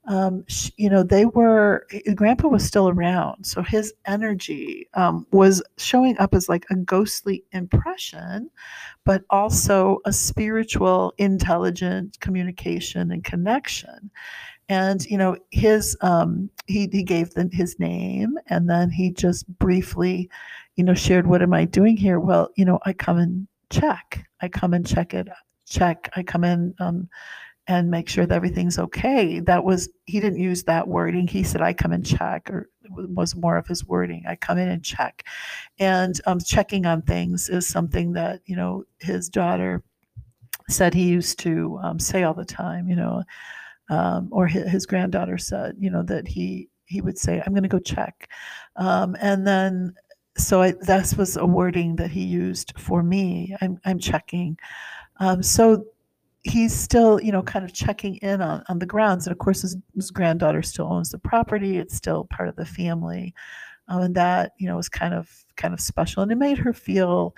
um, 0.07 0.43
she, 0.47 0.71
you 0.77 0.89
know 0.89 1.03
they 1.03 1.25
were. 1.25 1.87
Grandpa 2.15 2.47
was 2.47 2.65
still 2.65 2.89
around, 2.89 3.45
so 3.45 3.61
his 3.61 3.93
energy 4.05 4.87
um, 4.93 5.25
was 5.31 5.63
showing 5.77 6.17
up 6.19 6.33
as 6.33 6.49
like 6.49 6.65
a 6.69 6.75
ghostly 6.75 7.43
impression, 7.51 8.49
but 9.05 9.23
also 9.29 9.99
a 10.05 10.13
spiritual, 10.13 11.13
intelligent 11.17 12.19
communication 12.19 13.11
and 13.11 13.23
connection 13.23 14.11
and 14.69 15.05
you 15.05 15.17
know 15.17 15.37
his 15.51 15.97
um, 16.01 16.49
he 16.67 16.89
he 16.91 17.03
gave 17.03 17.31
them 17.31 17.49
his 17.51 17.77
name 17.79 18.35
and 18.47 18.69
then 18.69 18.89
he 18.89 19.11
just 19.11 19.47
briefly 19.59 20.29
you 20.75 20.83
know 20.83 20.93
shared 20.93 21.27
what 21.27 21.41
am 21.41 21.53
i 21.53 21.65
doing 21.65 21.97
here? 21.97 22.19
Well 22.19 22.49
you 22.55 22.65
know 22.65 22.79
i 22.85 22.93
come 22.93 23.17
and 23.17 23.47
check. 23.69 24.25
I 24.41 24.47
come 24.47 24.73
and 24.73 24.85
check 24.85 25.13
it 25.13 25.27
check. 25.65 26.09
I 26.15 26.23
come 26.23 26.43
in 26.43 26.73
um, 26.79 27.09
and 27.67 27.89
make 27.89 28.07
sure 28.07 28.25
that 28.27 28.35
everything's 28.35 28.77
okay. 28.77 29.39
That 29.39 29.63
was 29.63 29.89
he 30.05 30.19
didn't 30.19 30.39
use 30.39 30.63
that 30.63 30.87
wording. 30.87 31.27
He 31.27 31.43
said 31.43 31.61
i 31.61 31.73
come 31.73 31.91
and 31.91 32.05
check 32.05 32.49
or 32.49 32.69
was 32.89 33.35
more 33.35 33.57
of 33.57 33.67
his 33.67 33.85
wording. 33.85 34.23
I 34.27 34.35
come 34.35 34.57
in 34.57 34.69
and 34.69 34.83
check. 34.83 35.23
And 35.79 36.19
um, 36.27 36.39
checking 36.39 36.85
on 36.85 37.01
things 37.01 37.49
is 37.49 37.67
something 37.67 38.13
that 38.13 38.41
you 38.45 38.55
know 38.55 38.85
his 38.99 39.29
daughter 39.29 39.83
said 40.69 40.93
he 40.93 41.07
used 41.07 41.39
to 41.39 41.79
um, 41.83 41.99
say 41.99 42.23
all 42.23 42.33
the 42.33 42.45
time 42.45 42.89
you 42.89 42.95
know 42.95 43.23
um, 43.89 44.29
or 44.31 44.47
his, 44.47 44.69
his, 44.69 44.85
granddaughter 44.85 45.37
said, 45.37 45.75
you 45.79 45.89
know, 45.89 46.03
that 46.03 46.27
he 46.27 46.69
he 46.85 47.01
would 47.01 47.17
say, 47.17 47.41
"I'm 47.45 47.53
going 47.53 47.63
to 47.63 47.69
go 47.69 47.79
check," 47.79 48.29
um, 48.75 49.15
and 49.21 49.45
then 49.45 49.93
so 50.37 50.61
I, 50.61 50.73
that 50.81 51.13
was 51.17 51.37
a 51.37 51.45
wording 51.45 51.95
that 51.97 52.11
he 52.11 52.23
used 52.23 52.73
for 52.77 53.03
me. 53.03 53.55
I'm 53.61 53.79
I'm 53.85 53.99
checking. 53.99 54.57
Um, 55.19 55.41
so 55.41 55.85
he's 56.43 56.75
still, 56.75 57.19
you 57.21 57.31
know, 57.31 57.41
kind 57.41 57.65
of 57.65 57.73
checking 57.73 58.17
in 58.17 58.41
on, 58.41 58.63
on 58.69 58.77
the 58.79 58.85
grounds. 58.85 59.25
And 59.25 59.31
of 59.31 59.39
course, 59.39 59.63
his, 59.63 59.77
his 59.95 60.11
granddaughter 60.11 60.61
still 60.61 60.91
owns 60.91 61.09
the 61.09 61.17
property. 61.17 61.77
It's 61.77 61.95
still 61.95 62.25
part 62.25 62.49
of 62.49 62.55
the 62.55 62.65
family. 62.65 63.33
Um, 63.87 64.01
and 64.01 64.15
that, 64.15 64.53
you 64.57 64.67
know, 64.67 64.75
was 64.75 64.89
kind 64.89 65.13
of 65.13 65.29
kind 65.55 65.73
of 65.73 65.79
special. 65.79 66.21
And 66.21 66.31
it 66.31 66.37
made 66.37 66.57
her 66.57 66.73
feel 66.73 67.35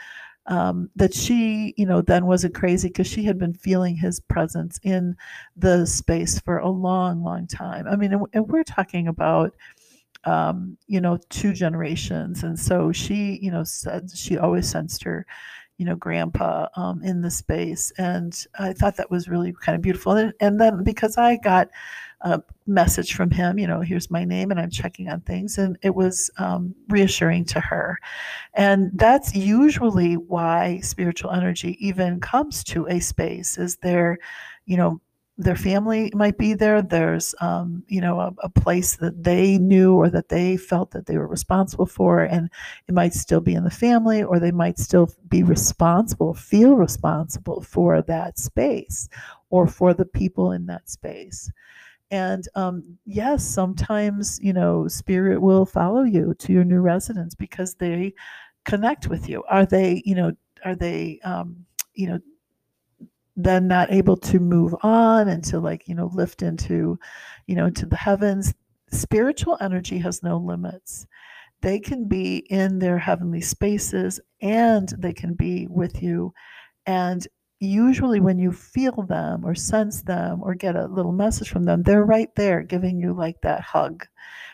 um, 0.47 0.89
that 0.95 1.13
she, 1.13 1.73
you 1.77 1.85
know, 1.85 2.01
then 2.01 2.25
wasn't 2.25 2.55
crazy 2.55 2.87
because 2.87 3.07
she 3.07 3.23
had 3.23 3.37
been 3.37 3.53
feeling 3.53 3.95
his 3.95 4.19
presence 4.19 4.79
in 4.83 5.15
the 5.55 5.85
space 5.85 6.39
for 6.39 6.57
a 6.59 6.69
long, 6.69 7.23
long 7.23 7.47
time. 7.47 7.85
I 7.87 7.95
mean, 7.95 8.13
and, 8.13 8.25
and 8.33 8.47
we're 8.47 8.63
talking 8.63 9.07
about, 9.07 9.53
um, 10.23 10.77
you 10.87 11.01
know, 11.01 11.17
two 11.29 11.53
generations. 11.53 12.43
And 12.43 12.59
so 12.59 12.91
she, 12.91 13.39
you 13.41 13.51
know, 13.51 13.63
said 13.63 14.11
she 14.13 14.37
always 14.37 14.69
sensed 14.69 15.03
her 15.03 15.25
you 15.77 15.85
know, 15.85 15.95
grandpa 15.95 16.67
um, 16.75 17.03
in 17.03 17.21
the 17.21 17.29
space. 17.29 17.91
And 17.97 18.45
I 18.59 18.73
thought 18.73 18.97
that 18.97 19.11
was 19.11 19.29
really 19.29 19.53
kind 19.53 19.75
of 19.75 19.81
beautiful. 19.81 20.13
And, 20.13 20.33
and 20.39 20.59
then 20.59 20.83
because 20.83 21.17
I 21.17 21.37
got 21.37 21.69
a 22.21 22.41
message 22.65 23.13
from 23.13 23.29
him, 23.29 23.59
you 23.59 23.67
know, 23.67 23.81
here's 23.81 24.09
my 24.09 24.25
name 24.25 24.49
and 24.49 24.59
I'm 24.59 24.71
checking 24.71 25.07
on 25.07 25.21
things. 25.21 25.59
And 25.59 25.77
it 25.83 25.93
was 25.93 26.31
um, 26.39 26.73
reassuring 26.89 27.45
to 27.45 27.59
her. 27.59 27.99
And 28.55 28.89
that's 28.95 29.35
usually 29.35 30.15
why 30.15 30.79
spiritual 30.79 31.31
energy 31.31 31.77
even 31.85 32.19
comes 32.19 32.63
to 32.65 32.87
a 32.87 32.99
space 32.99 33.59
is 33.59 33.77
there, 33.77 34.17
you 34.65 34.77
know, 34.77 34.99
their 35.37 35.55
family 35.55 36.11
might 36.15 36.37
be 36.37 36.53
there. 36.53 36.81
There's, 36.81 37.35
um, 37.41 37.83
you 37.87 38.01
know, 38.01 38.19
a, 38.19 38.33
a, 38.43 38.49
place 38.49 38.95
that 38.95 39.23
they 39.23 39.59
knew 39.59 39.93
or 39.93 40.09
that 40.09 40.29
they 40.29 40.57
felt 40.57 40.91
that 40.91 41.05
they 41.05 41.17
were 41.17 41.27
responsible 41.27 41.85
for, 41.85 42.23
and 42.23 42.49
it 42.87 42.95
might 42.95 43.13
still 43.13 43.39
be 43.39 43.53
in 43.53 43.63
the 43.63 43.69
family, 43.69 44.23
or 44.23 44.39
they 44.39 44.51
might 44.51 44.79
still 44.79 45.09
be 45.29 45.43
responsible, 45.43 46.33
feel 46.33 46.73
responsible 46.73 47.61
for 47.61 48.01
that 48.03 48.39
space 48.39 49.09
or 49.51 49.67
for 49.67 49.93
the 49.93 50.05
people 50.05 50.51
in 50.53 50.65
that 50.65 50.89
space. 50.89 51.51
And 52.09 52.47
um, 52.55 52.97
yes, 53.05 53.45
sometimes, 53.45 54.39
you 54.41 54.53
know, 54.53 54.87
spirit 54.87 55.41
will 55.41 55.65
follow 55.65 56.03
you 56.03 56.33
to 56.39 56.53
your 56.53 56.63
new 56.63 56.79
residence 56.79 57.35
because 57.35 57.75
they 57.75 58.13
connect 58.65 59.07
with 59.07 59.29
you. 59.29 59.43
Are 59.49 59.65
they, 59.65 60.01
you 60.05 60.15
know, 60.15 60.31
are 60.65 60.75
they, 60.75 61.19
um, 61.23 61.65
you 61.93 62.07
know, 62.07 62.19
then 63.37 63.67
not 63.67 63.91
able 63.91 64.17
to 64.17 64.39
move 64.39 64.75
on 64.81 65.29
and 65.29 65.43
to 65.43 65.59
like 65.59 65.87
you 65.87 65.93
know 65.95 66.09
lift 66.13 66.41
into 66.41 66.99
you 67.45 67.55
know 67.55 67.67
into 67.67 67.85
the 67.85 67.95
heavens. 67.95 68.53
Spiritual 68.91 69.57
energy 69.61 69.99
has 69.99 70.23
no 70.23 70.37
limits. 70.37 71.05
They 71.61 71.79
can 71.79 72.07
be 72.07 72.37
in 72.49 72.79
their 72.79 72.97
heavenly 72.97 73.41
spaces 73.41 74.19
and 74.41 74.89
they 74.97 75.13
can 75.13 75.33
be 75.33 75.67
with 75.69 76.01
you. 76.01 76.33
And 76.85 77.27
usually 77.59 78.19
when 78.19 78.39
you 78.39 78.51
feel 78.51 79.03
them 79.03 79.43
or 79.43 79.55
sense 79.55 80.03
them 80.03 80.41
or 80.43 80.53
get 80.55 80.75
a 80.75 80.85
little 80.85 81.11
message 81.11 81.49
from 81.49 81.63
them 81.63 81.81
they're 81.81 82.05
right 82.05 82.29
there 82.35 82.61
giving 82.61 82.99
you 82.99 83.13
like 83.13 83.41
that 83.41 83.61
hug. 83.61 84.05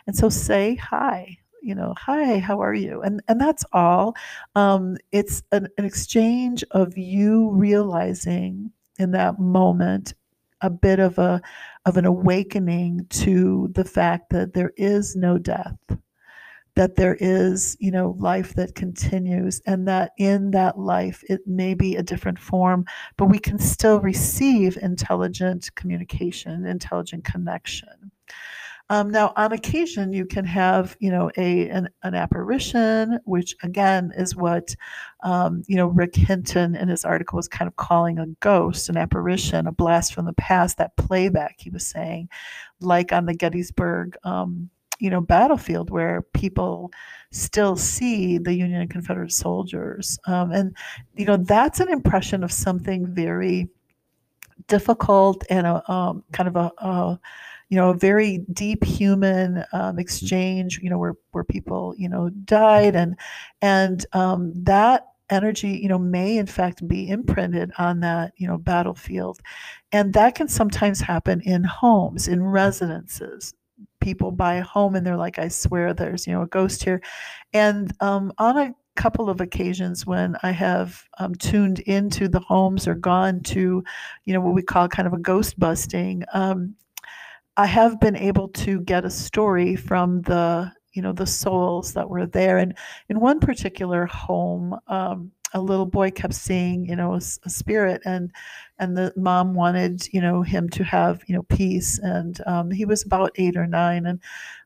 And 0.07 0.15
so 0.15 0.29
say 0.29 0.75
hi 0.75 1.37
you 1.63 1.75
know 1.75 1.93
hi 1.97 2.39
how 2.39 2.61
are 2.61 2.73
you? 2.73 3.01
And 3.01 3.21
and 3.27 3.39
that's 3.39 3.65
all 3.73 4.15
um, 4.55 4.97
it's 5.11 5.43
an, 5.51 5.67
an 5.77 5.85
exchange 5.85 6.63
of 6.71 6.97
you 6.97 7.49
realizing 7.51 8.71
in 8.99 9.11
that 9.11 9.39
moment 9.39 10.13
a 10.61 10.69
bit 10.69 10.99
of 10.99 11.17
a 11.17 11.41
of 11.85 11.97
an 11.97 12.05
awakening 12.05 13.05
to 13.09 13.69
the 13.73 13.85
fact 13.85 14.29
that 14.31 14.53
there 14.53 14.71
is 14.77 15.15
no 15.15 15.37
death 15.37 15.77
that 16.75 16.95
there 16.95 17.17
is 17.19 17.77
you 17.79 17.91
know 17.91 18.15
life 18.19 18.55
that 18.55 18.75
continues 18.75 19.61
and 19.65 19.87
that 19.87 20.11
in 20.17 20.51
that 20.51 20.79
life 20.79 21.23
it 21.29 21.41
may 21.45 21.73
be 21.73 21.95
a 21.95 22.03
different 22.03 22.39
form 22.39 22.85
but 23.17 23.25
we 23.25 23.39
can 23.39 23.59
still 23.59 23.99
receive 23.99 24.77
intelligent 24.81 25.73
communication 25.75 26.65
intelligent 26.65 27.23
connection 27.23 28.11
um, 28.93 29.09
now, 29.09 29.33
on 29.35 29.53
occasion, 29.53 30.13
you 30.13 30.23
can 30.23 30.45
have, 30.45 30.95
you 30.99 31.09
know, 31.09 31.31
a 31.35 31.67
an, 31.69 31.89
an 32.03 32.13
apparition, 32.13 33.19
which 33.25 33.55
again 33.63 34.11
is 34.15 34.35
what, 34.35 34.75
um, 35.23 35.63
you 35.65 35.75
know, 35.75 35.87
Rick 35.87 36.15
Hinton 36.15 36.75
in 36.75 36.89
his 36.89 37.03
article 37.03 37.37
was 37.37 37.47
kind 37.47 37.67
of 37.67 37.75
calling 37.75 38.19
a 38.19 38.27
ghost, 38.39 38.89
an 38.89 38.97
apparition, 38.97 39.65
a 39.65 39.71
blast 39.71 40.13
from 40.13 40.25
the 40.25 40.33
past. 40.33 40.77
That 40.77 40.95
playback 40.95 41.55
he 41.57 41.71
was 41.71 41.87
saying, 41.87 42.29
like 42.81 43.11
on 43.11 43.25
the 43.25 43.33
Gettysburg, 43.33 44.15
um, 44.25 44.69
you 44.99 45.09
know, 45.09 45.21
battlefield 45.21 45.89
where 45.89 46.21
people 46.33 46.91
still 47.31 47.75
see 47.75 48.37
the 48.37 48.53
Union 48.53 48.81
and 48.81 48.91
Confederate 48.91 49.31
soldiers, 49.31 50.19
um, 50.27 50.51
and 50.51 50.77
you 51.15 51.25
know, 51.25 51.37
that's 51.37 51.79
an 51.79 51.89
impression 51.89 52.43
of 52.43 52.51
something 52.51 53.07
very 53.07 53.69
difficult 54.67 55.43
and 55.49 55.65
a 55.65 55.91
um, 55.91 56.23
kind 56.31 56.47
of 56.47 56.55
a, 56.55 56.71
a 56.77 57.19
you 57.73 57.79
know, 57.79 57.89
a 57.89 57.97
very 57.97 58.45
deep 58.53 58.83
human 58.83 59.65
um, 59.73 59.97
exchange, 59.97 60.79
you 60.83 60.91
know, 60.91 60.99
where, 60.99 61.15
where 61.31 61.43
people, 61.43 61.95
you 61.97 62.07
know, 62.07 62.29
died 62.45 62.95
and, 62.95 63.17
and 63.63 64.05
um, 64.13 64.53
that 64.53 65.07
energy, 65.31 65.79
you 65.81 65.89
know, 65.89 65.97
may 65.97 66.37
in 66.37 66.45
fact 66.45 66.87
be 66.87 67.09
imprinted 67.09 67.71
on 67.79 68.01
that, 68.01 68.31
you 68.37 68.47
know, 68.47 68.59
battlefield. 68.59 69.39
And 69.91 70.13
that 70.13 70.35
can 70.35 70.47
sometimes 70.47 71.01
happen 71.01 71.41
in 71.41 71.63
homes, 71.63 72.27
in 72.27 72.43
residences. 72.43 73.55
People 73.99 74.29
buy 74.29 74.53
a 74.53 74.63
home 74.63 74.93
and 74.93 75.03
they're 75.03 75.17
like, 75.17 75.39
I 75.39 75.47
swear 75.47 75.95
there's, 75.95 76.27
you 76.27 76.33
know, 76.33 76.43
a 76.43 76.47
ghost 76.47 76.83
here. 76.83 77.01
And 77.53 77.91
um, 78.01 78.31
on 78.37 78.55
a 78.55 78.75
couple 78.95 79.31
of 79.31 79.41
occasions 79.41 80.05
when 80.05 80.37
I 80.43 80.51
have 80.51 81.05
um, 81.17 81.33
tuned 81.33 81.79
into 81.79 82.27
the 82.27 82.39
homes 82.39 82.87
or 82.87 82.93
gone 82.93 83.39
to, 83.39 83.83
you 84.25 84.33
know, 84.35 84.41
what 84.41 84.53
we 84.53 84.61
call 84.61 84.87
kind 84.87 85.07
of 85.07 85.13
a 85.13 85.17
ghost 85.17 85.57
busting. 85.57 86.23
Um, 86.35 86.75
I 87.57 87.67
have 87.67 87.99
been 87.99 88.15
able 88.15 88.47
to 88.49 88.81
get 88.81 89.05
a 89.05 89.09
story 89.09 89.75
from 89.75 90.21
the 90.23 90.71
you 90.93 91.01
know 91.01 91.13
the 91.13 91.27
souls 91.27 91.93
that 91.93 92.09
were 92.09 92.25
there, 92.25 92.57
and 92.59 92.75
in 93.09 93.19
one 93.19 93.39
particular 93.39 94.05
home, 94.05 94.77
um, 94.87 95.31
a 95.53 95.61
little 95.61 95.85
boy 95.85 96.11
kept 96.11 96.33
seeing 96.33 96.85
you 96.85 96.95
know 96.95 97.13
a, 97.13 97.21
a, 97.45 97.49
spirit, 97.49 98.01
and 98.05 98.31
and 98.79 98.97
the 98.97 99.13
mom 99.15 99.53
wanted 99.53 100.07
you 100.13 100.21
know 100.21 100.41
him 100.41 100.69
to 100.69 100.83
have 100.83 101.23
you 101.27 101.35
know 101.35 101.43
peace, 101.43 101.99
and 101.99 102.39
um, 102.45 102.71
he 102.71 102.85
was 102.85 103.03
about 103.03 103.31
eight 103.35 103.55
or 103.55 103.67
nine, 103.67 104.05
and 104.05 104.19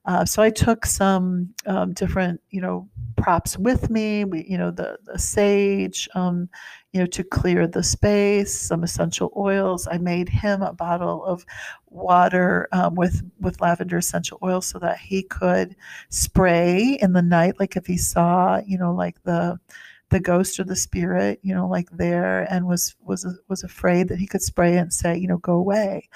uh, 0.06 0.26
so 0.26 0.42
I 0.42 0.50
took 0.50 0.86
some 0.86 1.54
um, 1.66 1.94
different 1.94 2.42
you 2.50 2.62
know 2.62 2.88
props 3.16 3.58
with 3.58 3.90
me, 3.90 4.26
we, 4.26 4.46
you 4.48 4.58
know 4.58 4.72
the 4.72 4.98
the 5.06 5.20
sage, 5.20 6.08
um, 6.16 6.50
you 6.98 7.04
know, 7.04 7.08
to 7.08 7.24
clear 7.24 7.68
the 7.68 7.84
space, 7.84 8.60
some 8.60 8.84
essential 8.84 9.32
oils. 9.36 9.88
I 9.88 9.98
made 10.00 10.30
him 10.30 10.64
a 10.64 10.74
bottle 10.74 11.24
of 11.26 11.46
water 11.90 12.68
um, 12.72 12.96
with 12.96 13.22
with 13.40 13.62
lavender 13.62 13.98
essential 13.98 14.40
oil 14.42 14.62
so 14.62 14.80
that 14.80 14.98
he 14.98 15.24
could 15.24 15.76
spray 16.10 16.98
in 17.02 17.14
the 17.14 17.22
night, 17.22 17.60
like 17.60 17.76
if 17.76 17.86
he 17.86 17.98
saw, 17.98 18.62
you 18.66 18.78
know, 18.78 18.94
like 18.94 19.22
the 19.24 19.60
the 20.10 20.20
ghost 20.20 20.60
or 20.60 20.64
the 20.64 20.76
spirit, 20.76 21.40
you 21.42 21.54
know, 21.54 21.68
like 21.68 21.90
there, 21.92 22.44
and 22.52 22.68
was 22.68 22.96
was 23.02 23.26
was 23.48 23.64
afraid 23.64 24.10
that 24.10 24.20
he 24.20 24.28
could 24.28 24.42
spray 24.42 24.78
and 24.78 24.94
say, 24.94 25.18
you 25.18 25.28
know, 25.28 25.38
go 25.38 25.54
away. 25.54 26.10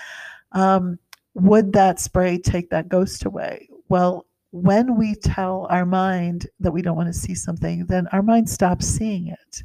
Um, 0.54 1.00
would 1.34 1.74
that 1.74 2.00
spray 2.00 2.38
take 2.38 2.70
that 2.70 2.90
ghost 2.90 3.26
away? 3.26 3.70
Well, 3.90 4.26
when 4.52 4.98
we 4.98 5.16
tell 5.16 5.68
our 5.70 5.86
mind 5.86 6.48
that 6.60 6.72
we 6.72 6.82
don't 6.82 6.98
want 6.98 7.08
to 7.08 7.20
see 7.20 7.36
something, 7.36 7.86
then 7.86 8.08
our 8.12 8.22
mind 8.22 8.50
stops 8.50 8.86
seeing 8.86 9.28
it 9.28 9.64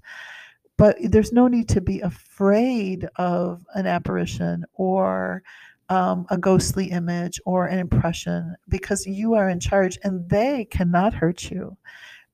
but 0.76 0.96
there's 1.00 1.32
no 1.32 1.48
need 1.48 1.68
to 1.70 1.80
be 1.80 2.00
afraid 2.00 3.08
of 3.16 3.64
an 3.74 3.86
apparition 3.86 4.64
or 4.74 5.42
um, 5.88 6.26
a 6.30 6.36
ghostly 6.36 6.86
image 6.90 7.40
or 7.46 7.66
an 7.66 7.78
impression 7.78 8.54
because 8.68 9.06
you 9.06 9.34
are 9.34 9.48
in 9.48 9.60
charge 9.60 9.98
and 10.02 10.28
they 10.28 10.66
cannot 10.66 11.14
hurt 11.14 11.50
you 11.50 11.76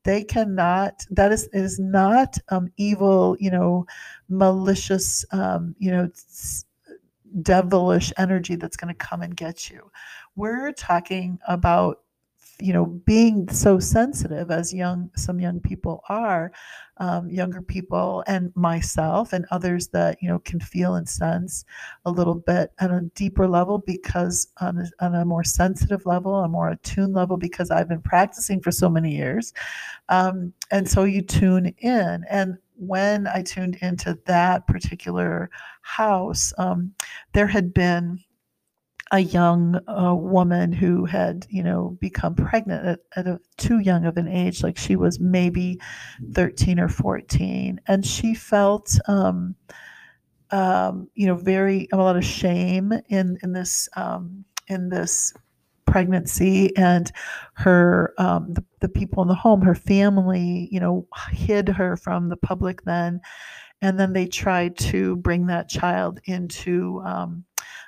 they 0.05 0.25
cannot 0.25 1.05
that 1.11 1.33
is 1.33 1.49
is 1.53 1.79
not 1.79 2.37
um, 2.49 2.69
evil 2.77 3.37
you 3.39 3.51
know 3.51 3.87
malicious 4.29 5.25
um, 5.33 5.75
you 5.79 5.91
know 5.91 6.09
devilish 7.41 8.13
energy 8.19 8.57
that's 8.57 8.77
going 8.77 8.93
to 8.93 9.07
come 9.07 9.23
and 9.23 9.37
get 9.37 9.71
you. 9.71 9.91
We're 10.37 10.73
talking 10.73 11.39
about 11.49 12.01
you 12.63 12.73
know 12.73 12.87
being 12.87 13.49
so 13.49 13.79
sensitive 13.79 14.51
as 14.51 14.73
young 14.73 15.11
some 15.17 15.41
young 15.41 15.61
people 15.61 16.03
are 16.09 16.53
um, 16.99 17.29
younger 17.29 17.61
people 17.61 18.23
and 18.27 18.55
myself 18.55 19.33
and 19.33 19.45
others 19.51 19.89
that 19.89 20.17
you 20.23 20.29
know 20.29 20.39
can 20.41 20.61
feel 20.61 20.95
and 20.95 21.09
sense 21.09 21.65
a 22.05 22.11
little 22.11 22.35
bit 22.35 22.73
on 22.81 22.91
a 22.93 23.01
deeper 23.17 23.49
level 23.49 23.79
because 23.79 24.49
on 24.61 24.79
a, 24.79 25.05
on 25.05 25.15
a 25.17 25.25
more 25.25 25.43
sensitive 25.43 26.07
level 26.07 26.37
a 26.37 26.49
more 26.49 26.71
attuned 26.71 27.15
level 27.15 27.37
because 27.37 27.71
i've 27.71 27.89
been 27.89 28.03
practicing 28.03 28.61
for 28.61 28.71
so 28.71 28.89
many 28.89 29.15
years. 29.15 29.53
Um, 30.09 30.53
and 30.71 30.89
so 30.89 31.05
you 31.05 31.23
tune 31.23 31.75
in. 31.79 32.25
And 32.31 32.59
when 32.77 33.27
i 33.29 33.43
tuned 33.43 33.77
into 33.83 34.19
that 34.27 34.67
particular 34.67 35.51
house 35.83 36.53
um, 36.59 36.93
there 37.33 37.47
had 37.47 37.73
been 37.73 38.19
a 39.13 39.21
young 39.21 39.79
uh, 39.87 40.15
woman 40.15 40.73
who 40.73 41.05
had, 41.05 41.47
you 41.51 41.63
know, 41.63 41.97
become 42.01 42.35
pregnant 42.35 42.87
at, 42.87 43.01
at 43.15 43.27
a, 43.27 43.39
too 43.59 43.79
young 43.79 44.07
of 44.07 44.17
an 44.17 44.27
age, 44.27 44.63
like 44.63 44.79
she 44.79 44.97
was 44.97 45.21
maybe 45.21 45.79
13 46.33 46.81
or 46.81 46.89
14, 46.89 47.79
and 47.87 48.07
she 48.07 48.35
felt 48.35 48.99
um, 49.07 49.55
um, 50.51 51.09
you 51.15 51.27
know, 51.27 51.35
very 51.35 51.89
a 51.93 51.97
lot 51.97 52.17
of 52.17 52.25
shame 52.25 52.93
in 53.09 53.39
in 53.43 53.53
this 53.53 53.89
um, 53.97 54.45
in 54.69 54.89
this 54.89 55.33
pregnancy 55.87 56.75
and 56.77 57.13
her 57.55 58.15
um, 58.19 58.53
the, 58.53 58.65
the 58.81 58.89
people 58.89 59.23
in 59.23 59.29
the 59.29 59.35
home 59.35 59.61
her 59.61 59.75
family 59.75 60.69
you 60.71 60.81
know 60.81 61.07
hid 61.33 61.69
her 61.69 61.97
from 61.97 62.29
the 62.31 62.37
public 62.37 62.83
then 62.85 63.21
and 63.83 64.01
then 64.01 64.13
they 64.13 64.27
tried 64.27 64.79
to 64.79 65.17
bring 65.17 65.47
that 65.47 65.69
child 65.69 66.21
into 66.25 67.03
um, 67.05 67.45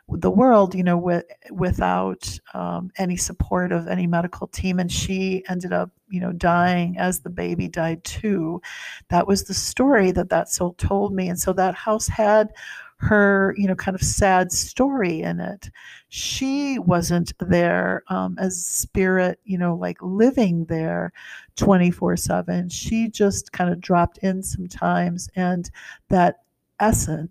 the 0.08 0.30
world, 0.30 0.74
you 0.74 0.82
know, 0.82 0.98
with, 0.98 1.24
without 1.50 2.38
um, 2.52 2.90
any 2.98 3.16
support 3.16 3.72
of 3.72 3.88
any 3.88 4.06
medical 4.06 4.46
team. 4.46 4.78
And 4.78 4.90
she 4.90 5.42
ended 5.48 5.72
up, 5.72 5.90
you 6.08 6.20
know, 6.20 6.32
dying 6.32 6.96
as 6.98 7.20
the 7.20 7.30
baby 7.30 7.68
died 7.68 8.04
too. 8.04 8.60
That 9.08 9.26
was 9.26 9.44
the 9.44 9.54
story 9.54 10.10
that 10.12 10.30
that 10.30 10.48
soul 10.48 10.74
told 10.74 11.14
me. 11.14 11.28
And 11.28 11.38
so 11.38 11.52
that 11.54 11.74
house 11.74 12.06
had 12.06 12.52
her, 12.98 13.54
you 13.56 13.66
know, 13.66 13.74
kind 13.74 13.94
of 13.94 14.02
sad 14.02 14.52
story 14.52 15.20
in 15.20 15.40
it. 15.40 15.70
She 16.08 16.78
wasn't 16.78 17.32
there 17.38 18.02
um, 18.08 18.36
as 18.38 18.64
spirit, 18.64 19.40
you 19.44 19.58
know, 19.58 19.74
like 19.74 19.98
living 20.00 20.64
there 20.66 21.12
24 21.56 22.16
7. 22.16 22.68
She 22.68 23.08
just 23.08 23.52
kind 23.52 23.70
of 23.70 23.80
dropped 23.80 24.18
in 24.18 24.42
sometimes. 24.42 25.28
And 25.36 25.70
that 26.08 26.36
essence 26.80 27.30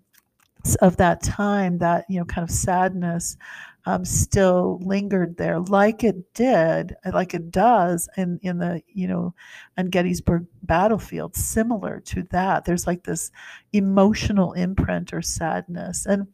of 0.80 0.96
that 0.96 1.22
time, 1.22 1.78
that, 1.78 2.04
you 2.08 2.18
know, 2.18 2.24
kind 2.24 2.48
of 2.48 2.54
sadness 2.54 3.36
um, 3.86 4.04
still 4.04 4.80
lingered 4.82 5.36
there, 5.36 5.60
like 5.60 6.04
it 6.04 6.32
did, 6.32 6.96
like 7.12 7.34
it 7.34 7.50
does 7.50 8.08
in, 8.16 8.40
in 8.42 8.56
the, 8.58 8.82
you 8.88 9.06
know, 9.06 9.34
on 9.76 9.90
Gettysburg 9.90 10.46
battlefield, 10.62 11.36
similar 11.36 12.00
to 12.00 12.22
that. 12.30 12.64
There's 12.64 12.86
like 12.86 13.04
this 13.04 13.30
emotional 13.74 14.54
imprint 14.54 15.12
or 15.12 15.20
sadness. 15.20 16.06
And, 16.06 16.26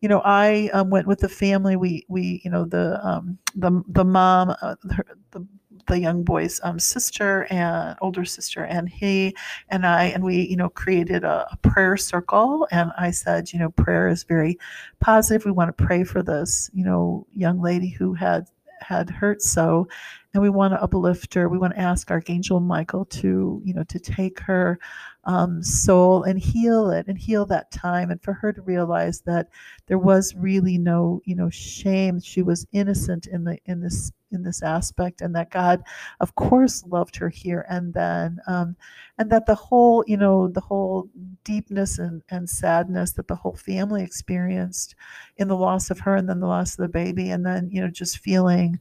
you 0.00 0.08
know, 0.08 0.20
I 0.24 0.68
um, 0.72 0.90
went 0.90 1.06
with 1.06 1.20
the 1.20 1.28
family. 1.28 1.76
We, 1.76 2.04
we, 2.08 2.40
you 2.44 2.50
know, 2.50 2.64
the, 2.64 2.98
um, 3.06 3.38
the, 3.54 3.82
the 3.86 4.04
mom, 4.04 4.50
uh, 4.60 4.74
her, 4.90 5.06
the 5.30 5.46
the 5.86 5.98
young 5.98 6.22
boy's 6.22 6.60
um, 6.62 6.78
sister 6.78 7.46
and 7.50 7.96
older 8.00 8.24
sister 8.24 8.64
and 8.64 8.88
he 8.88 9.34
and 9.68 9.86
I 9.86 10.04
and 10.04 10.24
we 10.24 10.46
you 10.48 10.56
know 10.56 10.68
created 10.68 11.24
a, 11.24 11.46
a, 11.52 11.56
prayer 11.58 11.96
circle. 11.96 12.66
And 12.70 12.92
I 12.98 13.10
said 13.10 13.52
you 13.52 13.58
know 13.58 13.70
prayer 13.70 14.08
is 14.08 14.24
very 14.24 14.58
positive. 15.00 15.44
We 15.44 15.52
want 15.52 15.76
to 15.76 15.84
pray 15.84 16.04
for 16.04 16.22
this 16.22 16.70
you 16.74 16.84
know 16.84 17.26
young 17.32 17.60
lady 17.60 17.88
who 17.88 18.14
had 18.14 18.46
had 18.80 19.08
hurt 19.08 19.40
so 19.40 19.88
and 20.34 20.42
we 20.42 20.50
want 20.50 20.72
to 20.72 20.82
uplift 20.82 21.32
her 21.32 21.48
we 21.48 21.58
want 21.58 21.74
to 21.74 21.80
ask 21.80 22.10
archangel 22.10 22.60
michael 22.60 23.06
to 23.06 23.60
you 23.64 23.72
know 23.72 23.82
to 23.84 23.98
take 23.98 24.38
her 24.40 24.78
um, 25.26 25.62
soul 25.62 26.22
and 26.22 26.38
heal 26.38 26.90
it 26.90 27.06
and 27.08 27.18
heal 27.18 27.44
that 27.46 27.70
time 27.70 28.10
and 28.10 28.22
for 28.22 28.32
her 28.32 28.52
to 28.52 28.62
realize 28.62 29.20
that 29.22 29.48
there 29.86 29.98
was 29.98 30.34
really 30.36 30.78
no 30.78 31.20
you 31.24 31.34
know 31.34 31.50
shame. 31.50 32.20
She 32.20 32.42
was 32.42 32.66
innocent 32.72 33.26
in 33.26 33.44
the 33.44 33.58
in 33.66 33.80
this 33.80 34.12
in 34.32 34.42
this 34.42 34.62
aspect 34.62 35.20
and 35.20 35.34
that 35.36 35.50
god 35.50 35.82
of 36.20 36.34
course 36.34 36.84
loved 36.86 37.14
her 37.16 37.28
here 37.28 37.64
and 37.68 37.94
then 37.94 38.38
um, 38.48 38.76
and 39.18 39.30
that 39.30 39.46
the 39.46 39.54
whole 39.54 40.04
you 40.06 40.16
know 40.16 40.48
the 40.48 40.60
whole 40.60 41.08
deepness 41.44 41.98
and, 41.98 42.22
and 42.30 42.50
sadness 42.50 43.12
that 43.12 43.28
the 43.28 43.36
whole 43.36 43.54
family 43.54 44.02
experienced 44.02 44.96
in 45.36 45.48
the 45.48 45.56
loss 45.56 45.90
of 45.90 46.00
her 46.00 46.16
and 46.16 46.28
then 46.28 46.40
the 46.40 46.46
loss 46.46 46.72
of 46.72 46.82
the 46.82 46.88
baby 46.88 47.30
and 47.30 47.46
then 47.46 47.68
you 47.70 47.80
know 47.80 47.88
just 47.88 48.18
feeling 48.18 48.78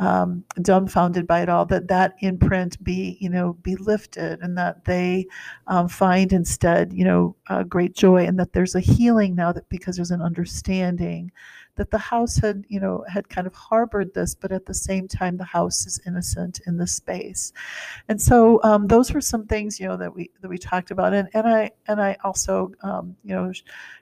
um, 0.00 0.42
dumbfounded 0.62 1.26
by 1.26 1.42
it 1.42 1.48
all 1.50 1.66
that 1.66 1.86
that 1.88 2.14
imprint 2.20 2.82
be 2.82 3.18
you 3.20 3.28
know 3.28 3.52
be 3.62 3.76
lifted 3.76 4.40
and 4.40 4.56
that 4.56 4.84
they 4.86 5.26
um, 5.66 5.88
find 5.88 6.32
instead 6.32 6.92
you 6.92 7.04
know 7.04 7.36
uh, 7.48 7.62
great 7.62 7.94
joy 7.94 8.24
and 8.24 8.38
that 8.38 8.52
there's 8.54 8.74
a 8.74 8.80
healing 8.80 9.34
now 9.34 9.52
that 9.52 9.68
because 9.68 9.96
there's 9.96 10.10
an 10.10 10.22
understanding 10.22 11.30
that 11.76 11.90
the 11.90 11.98
house 11.98 12.36
had 12.36 12.64
you 12.68 12.80
know 12.80 13.04
had 13.08 13.28
kind 13.28 13.46
of 13.46 13.54
harbored 13.54 14.12
this 14.14 14.34
but 14.34 14.52
at 14.52 14.64
the 14.64 14.74
same 14.74 15.06
time 15.06 15.36
the 15.36 15.44
house 15.44 15.86
is 15.86 16.00
innocent 16.06 16.60
in 16.66 16.76
the 16.76 16.86
space. 16.86 17.52
And 18.08 18.20
so 18.20 18.60
um, 18.62 18.86
those 18.86 19.12
were 19.12 19.20
some 19.20 19.46
things 19.46 19.78
you 19.78 19.86
know 19.86 19.98
that 19.98 20.14
we 20.14 20.30
that 20.40 20.48
we 20.48 20.58
talked 20.58 20.90
about. 20.90 21.12
And 21.12 21.28
and 21.34 21.46
i 21.46 21.70
and 21.88 22.00
i 22.00 22.16
also 22.24 22.72
um, 22.82 23.16
you 23.22 23.34
know 23.34 23.52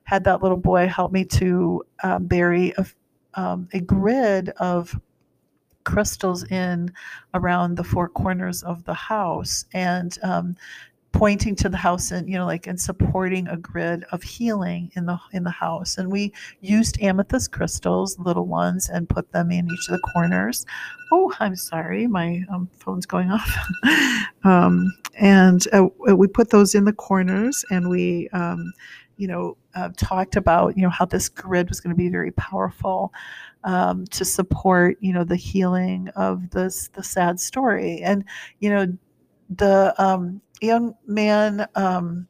had 0.05 0.25
that 0.25 0.43
little 0.43 0.57
boy 0.57 0.87
help 0.87 1.13
me 1.13 1.25
to 1.25 1.83
um, 2.05 2.27
bury 2.27 2.73
a, 2.79 2.87
um, 3.35 3.69
a 3.73 3.81
grid 3.81 4.51
of 4.61 4.99
crystals 5.89 6.45
in 6.51 6.93
around 7.33 7.77
the 7.77 7.83
four 7.83 8.11
corners 8.11 8.63
of 8.63 8.85
the 8.85 8.93
house 8.93 9.65
and 9.73 10.19
um, 10.23 10.55
pointing 11.13 11.57
to 11.57 11.71
the 11.71 11.79
house 11.79 12.11
and 12.11 12.29
you 12.29 12.37
know 12.37 12.45
like 12.45 12.67
and 12.67 12.79
supporting 12.79 13.49
a 13.49 13.57
grid 13.57 14.05
of 14.13 14.23
healing 14.23 14.91
in 14.97 15.07
the 15.07 15.19
in 15.33 15.45
the 15.45 15.51
house. 15.51 15.97
And 15.97 16.13
we 16.13 16.35
used 16.61 17.01
amethyst 17.01 17.53
crystals 17.53 18.19
little 18.19 18.45
ones 18.45 18.91
and 18.91 19.09
put 19.09 19.33
them 19.33 19.51
in 19.51 19.67
each 19.71 19.89
of 19.89 19.93
the 19.93 20.09
corners. 20.13 20.67
Oh 21.11 21.33
i'm 21.41 21.57
sorry 21.57 22.07
my 22.07 22.45
um, 22.53 22.69
phone's 22.79 23.07
going 23.07 23.31
off. 23.31 23.51
Um, 24.45 24.95
and 25.19 25.67
uh, 25.73 25.89
we 26.15 26.29
put 26.29 26.51
those 26.51 26.75
in 26.75 26.85
the 26.85 26.93
corners 26.93 27.65
and 27.71 27.91
we 27.91 28.29
um, 28.29 28.73
you 29.17 29.27
know 29.27 29.57
uh, 29.79 29.91
talked 29.97 30.35
about 30.37 30.77
you 30.77 30.83
know 30.83 30.91
how 30.91 31.05
this 31.05 31.29
grid 31.29 31.69
was 31.69 31.81
going 31.81 31.95
to 31.95 31.97
be 31.97 32.09
very 32.09 32.33
powerful 32.33 33.13
um, 33.65 34.07
to 34.07 34.25
support 34.25 34.97
you 35.01 35.13
know 35.13 35.25
the 35.25 35.37
healing 35.37 36.09
of 36.17 36.51
this 36.51 36.89
the 36.89 37.03
sad 37.03 37.39
story. 37.39 38.01
And 38.01 38.25
you 38.59 38.71
know 38.71 38.87
the 39.51 39.95
um, 40.03 40.41
young 40.61 40.95
man 41.07 41.67
um, 41.77 42.27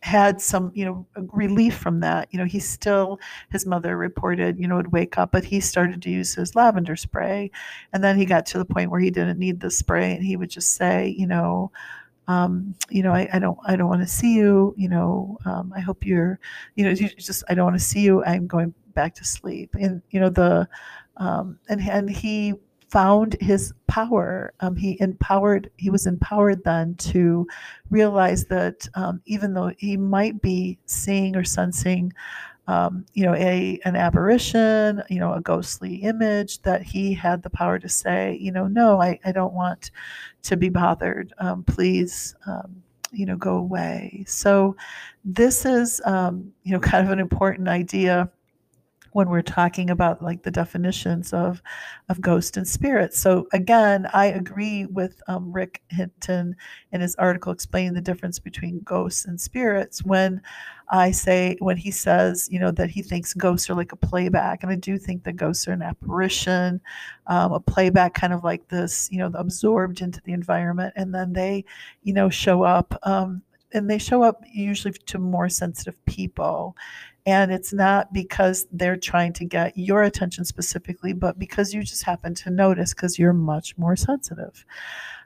had 0.00 0.40
some 0.40 0.70
you 0.74 0.84
know 0.84 1.06
relief 1.32 1.76
from 1.76 2.00
that. 2.00 2.28
You 2.30 2.38
know 2.38 2.44
he 2.44 2.60
still 2.60 3.18
his 3.50 3.64
mother 3.64 3.96
reported 3.96 4.58
you 4.58 4.68
know 4.68 4.76
would 4.76 4.92
wake 4.92 5.16
up 5.16 5.32
but 5.32 5.44
he 5.44 5.60
started 5.60 6.02
to 6.02 6.10
use 6.10 6.34
his 6.34 6.54
lavender 6.54 6.96
spray. 6.96 7.50
And 7.94 8.04
then 8.04 8.18
he 8.18 8.26
got 8.26 8.44
to 8.46 8.58
the 8.58 8.66
point 8.66 8.90
where 8.90 9.00
he 9.00 9.10
didn't 9.10 9.38
need 9.38 9.60
the 9.60 9.70
spray 9.70 10.14
and 10.14 10.24
he 10.24 10.36
would 10.36 10.50
just 10.50 10.74
say 10.74 11.14
you 11.16 11.26
know 11.26 11.72
um, 12.28 12.74
you 12.90 13.02
know, 13.02 13.12
I, 13.12 13.28
I, 13.32 13.38
don't, 13.38 13.58
I 13.66 13.76
don't 13.76 13.88
want 13.88 14.02
to 14.02 14.06
see 14.06 14.34
you. 14.34 14.74
You 14.76 14.88
know, 14.88 15.38
um, 15.44 15.72
I 15.74 15.80
hope 15.80 16.06
you're, 16.06 16.38
you 16.76 16.84
know, 16.84 16.90
you 16.90 17.08
just, 17.10 17.44
I 17.48 17.54
don't 17.54 17.64
want 17.64 17.78
to 17.78 17.84
see 17.84 18.00
you. 18.00 18.24
I'm 18.24 18.46
going 18.46 18.74
back 18.94 19.14
to 19.16 19.24
sleep. 19.24 19.74
And 19.78 20.02
you 20.10 20.20
know, 20.20 20.28
the, 20.30 20.68
um, 21.16 21.58
and 21.68 21.80
and 21.80 22.08
he 22.08 22.54
found 22.92 23.36
his 23.40 23.72
power. 23.86 24.52
Um, 24.60 24.76
he 24.76 25.00
empowered. 25.00 25.70
He 25.78 25.88
was 25.90 26.06
empowered 26.06 26.62
then 26.62 26.94
to 26.96 27.46
realize 27.90 28.44
that 28.46 28.86
um, 28.94 29.22
even 29.24 29.54
though 29.54 29.72
he 29.78 29.96
might 29.96 30.42
be 30.42 30.78
seeing 30.84 31.34
or 31.34 31.44
sensing 31.44 32.12
um, 32.72 33.04
you 33.12 33.24
know, 33.24 33.34
a 33.34 33.78
an 33.84 33.96
apparition, 33.96 35.02
you 35.10 35.20
know, 35.20 35.34
a 35.34 35.42
ghostly 35.42 35.96
image, 35.96 36.62
that 36.62 36.82
he 36.82 37.12
had 37.12 37.42
the 37.42 37.50
power 37.50 37.78
to 37.78 37.88
say, 37.88 38.38
you 38.40 38.50
know, 38.50 38.66
no, 38.66 39.00
I, 39.00 39.18
I 39.26 39.32
don't 39.32 39.52
want 39.52 39.90
to 40.44 40.56
be 40.56 40.70
bothered. 40.70 41.34
Um, 41.38 41.64
please, 41.64 42.34
um, 42.46 42.82
you 43.10 43.26
know, 43.26 43.36
go 43.36 43.56
away. 43.56 44.24
So 44.26 44.74
this 45.22 45.66
is, 45.66 46.00
um, 46.06 46.50
you 46.62 46.72
know, 46.72 46.80
kind 46.92 47.06
of 47.06 47.12
an 47.12 47.18
important 47.18 47.68
idea 47.68 48.30
when 49.12 49.28
we're 49.28 49.42
talking 49.42 49.90
about 49.90 50.22
like 50.22 50.42
the 50.42 50.50
definitions 50.50 51.32
of 51.32 51.62
of 52.08 52.20
ghost 52.20 52.56
and 52.56 52.66
spirit. 52.66 53.14
So 53.14 53.46
again, 53.52 54.08
I 54.12 54.26
agree 54.26 54.86
with 54.86 55.22
um, 55.28 55.52
Rick 55.52 55.82
Hinton 55.88 56.56
in 56.92 57.00
his 57.00 57.14
article 57.16 57.52
explaining 57.52 57.94
the 57.94 58.00
difference 58.00 58.38
between 58.38 58.80
ghosts 58.80 59.24
and 59.24 59.40
spirits. 59.40 60.04
When 60.04 60.40
I 60.88 61.10
say 61.10 61.56
when 61.60 61.76
he 61.76 61.90
says, 61.90 62.48
you 62.50 62.58
know, 62.58 62.70
that 62.72 62.90
he 62.90 63.02
thinks 63.02 63.34
ghosts 63.34 63.70
are 63.70 63.74
like 63.74 63.92
a 63.92 63.96
playback, 63.96 64.62
and 64.62 64.72
I 64.72 64.76
do 64.76 64.98
think 64.98 65.24
that 65.24 65.36
ghosts 65.36 65.68
are 65.68 65.72
an 65.72 65.82
apparition, 65.82 66.80
um, 67.26 67.52
a 67.52 67.60
playback, 67.60 68.14
kind 68.14 68.32
of 68.32 68.44
like 68.44 68.68
this, 68.68 69.08
you 69.10 69.18
know, 69.18 69.30
absorbed 69.34 70.00
into 70.00 70.20
the 70.24 70.32
environment, 70.32 70.92
and 70.96 71.14
then 71.14 71.32
they, 71.32 71.64
you 72.02 72.12
know, 72.12 72.28
show 72.28 72.62
up. 72.62 72.98
Um, 73.04 73.42
and 73.74 73.88
they 73.88 73.98
show 73.98 74.22
up 74.22 74.42
usually 74.52 74.92
to 74.92 75.18
more 75.18 75.48
sensitive 75.48 75.96
people 76.04 76.76
and 77.24 77.52
it's 77.52 77.72
not 77.72 78.12
because 78.12 78.66
they're 78.72 78.96
trying 78.96 79.32
to 79.34 79.44
get 79.44 79.76
your 79.76 80.02
attention 80.02 80.44
specifically, 80.44 81.12
but 81.12 81.38
because 81.38 81.72
you 81.72 81.82
just 81.82 82.02
happen 82.02 82.34
to 82.34 82.50
notice 82.50 82.94
because 82.94 83.18
you're 83.18 83.32
much 83.32 83.78
more 83.78 83.94
sensitive. 83.94 84.64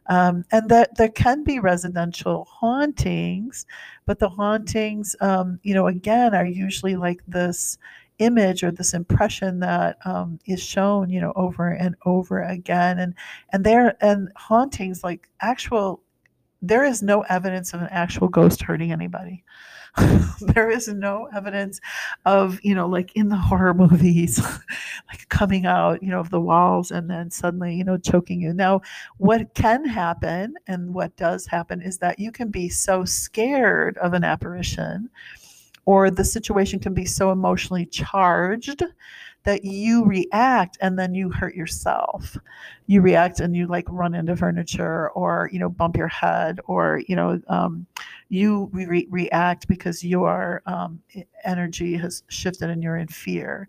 Um, 0.08 0.44
and 0.52 0.68
that 0.68 0.96
there 0.96 1.08
can 1.08 1.42
be 1.42 1.58
residential 1.58 2.44
hauntings, 2.44 3.66
but 4.04 4.18
the 4.18 4.28
hauntings, 4.28 5.16
um, 5.20 5.58
you 5.62 5.74
know, 5.74 5.88
again, 5.88 6.34
are 6.34 6.46
usually 6.46 6.96
like 6.96 7.22
this 7.26 7.78
image 8.18 8.62
or 8.62 8.70
this 8.70 8.94
impression 8.94 9.60
that 9.60 9.98
um, 10.04 10.38
is 10.46 10.62
shown, 10.62 11.10
you 11.10 11.20
know, 11.20 11.32
over 11.34 11.70
and 11.70 11.96
over 12.04 12.42
again. 12.42 12.98
And 12.98 13.14
and 13.52 13.64
there 13.64 13.96
and 14.00 14.30
hauntings 14.36 15.02
like 15.02 15.28
actual, 15.40 16.02
there 16.62 16.84
is 16.84 17.02
no 17.02 17.22
evidence 17.22 17.74
of 17.74 17.80
an 17.82 17.88
actual 17.90 18.28
ghost 18.28 18.62
hurting 18.62 18.92
anybody. 18.92 19.44
there 20.40 20.70
is 20.70 20.88
no 20.88 21.28
evidence 21.34 21.80
of, 22.24 22.58
you 22.62 22.74
know, 22.74 22.86
like 22.86 23.14
in 23.14 23.28
the 23.28 23.36
horror 23.48 23.74
movies, 23.74 24.40
like 25.08 25.28
coming 25.28 25.66
out, 25.66 26.02
you 26.02 26.10
know, 26.10 26.20
of 26.20 26.30
the 26.30 26.40
walls 26.40 26.90
and 26.90 27.10
then 27.10 27.30
suddenly, 27.30 27.74
you 27.74 27.84
know, 27.84 27.96
choking 27.96 28.40
you. 28.40 28.52
Now, 28.52 28.82
what 29.18 29.54
can 29.54 29.84
happen 29.84 30.54
and 30.66 30.92
what 30.92 31.16
does 31.16 31.46
happen 31.46 31.80
is 31.80 31.98
that 31.98 32.18
you 32.18 32.32
can 32.32 32.50
be 32.50 32.68
so 32.68 33.04
scared 33.04 33.96
of 33.98 34.12
an 34.12 34.24
apparition 34.24 35.10
or 35.86 36.10
the 36.10 36.24
situation 36.24 36.80
can 36.80 36.94
be 36.94 37.04
so 37.04 37.30
emotionally 37.30 37.86
charged 37.86 38.82
that 39.46 39.64
you 39.64 40.04
react 40.04 40.76
and 40.80 40.98
then 40.98 41.14
you 41.14 41.30
hurt 41.30 41.54
yourself. 41.54 42.36
You 42.88 43.00
react 43.00 43.38
and 43.38 43.54
you 43.54 43.68
like 43.68 43.86
run 43.88 44.12
into 44.12 44.36
furniture 44.36 45.10
or, 45.10 45.48
you 45.52 45.60
know, 45.60 45.68
bump 45.68 45.96
your 45.96 46.08
head 46.08 46.58
or, 46.64 47.00
you 47.06 47.14
know, 47.14 47.40
um, 47.46 47.86
you 48.28 48.68
re- 48.72 49.06
react 49.08 49.68
because 49.68 50.02
your 50.02 50.62
um, 50.66 51.00
energy 51.44 51.96
has 51.96 52.24
shifted 52.26 52.70
and 52.70 52.82
you're 52.82 52.96
in 52.96 53.06
fear. 53.06 53.68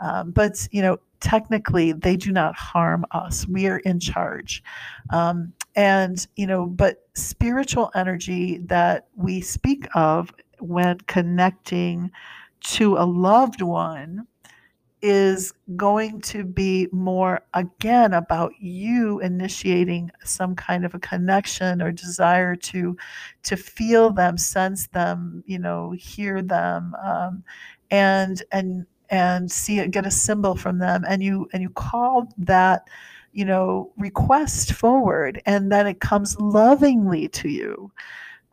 Um, 0.00 0.30
but, 0.30 0.68
you 0.72 0.82
know, 0.82 0.98
technically 1.20 1.92
they 1.92 2.16
do 2.16 2.30
not 2.30 2.54
harm 2.54 3.06
us. 3.12 3.48
We 3.48 3.66
are 3.66 3.78
in 3.78 4.00
charge. 4.00 4.62
Um, 5.08 5.54
and, 5.74 6.26
you 6.36 6.46
know, 6.46 6.66
but 6.66 7.08
spiritual 7.14 7.90
energy 7.94 8.58
that 8.66 9.06
we 9.16 9.40
speak 9.40 9.88
of 9.94 10.30
when 10.58 10.98
connecting 11.06 12.10
to 12.60 12.98
a 12.98 13.06
loved 13.06 13.62
one 13.62 14.26
is 15.06 15.52
going 15.76 16.18
to 16.18 16.44
be 16.44 16.88
more 16.90 17.42
again 17.52 18.14
about 18.14 18.52
you 18.58 19.20
initiating 19.20 20.10
some 20.24 20.56
kind 20.56 20.86
of 20.86 20.94
a 20.94 20.98
connection 20.98 21.82
or 21.82 21.92
desire 21.92 22.56
to 22.56 22.96
to 23.42 23.54
feel 23.54 24.10
them 24.10 24.38
sense 24.38 24.86
them 24.88 25.44
you 25.46 25.58
know 25.58 25.90
hear 25.90 26.40
them 26.40 26.94
um, 27.04 27.44
and 27.90 28.42
and 28.50 28.86
and 29.10 29.50
see 29.50 29.78
it 29.78 29.90
get 29.90 30.06
a 30.06 30.10
symbol 30.10 30.56
from 30.56 30.78
them. 30.78 31.04
And 31.06 31.22
you 31.22 31.48
and 31.52 31.62
you 31.62 31.70
call 31.70 32.32
that 32.38 32.88
you 33.32 33.44
know 33.44 33.92
request 33.96 34.72
forward 34.72 35.42
and 35.44 35.70
then 35.70 35.86
it 35.86 36.00
comes 36.00 36.38
lovingly 36.40 37.28
to 37.28 37.48
you 37.48 37.90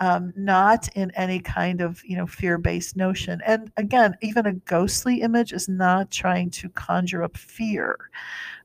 um, 0.01 0.33
not 0.35 0.89
in 0.95 1.11
any 1.11 1.39
kind 1.39 1.79
of 1.79 2.03
you 2.03 2.17
know 2.17 2.27
fear-based 2.27 2.97
notion. 2.97 3.39
And 3.45 3.71
again, 3.77 4.17
even 4.21 4.47
a 4.47 4.53
ghostly 4.53 5.21
image 5.21 5.53
is 5.53 5.69
not 5.69 6.11
trying 6.11 6.49
to 6.51 6.69
conjure 6.69 7.23
up 7.23 7.37
fear. 7.37 8.09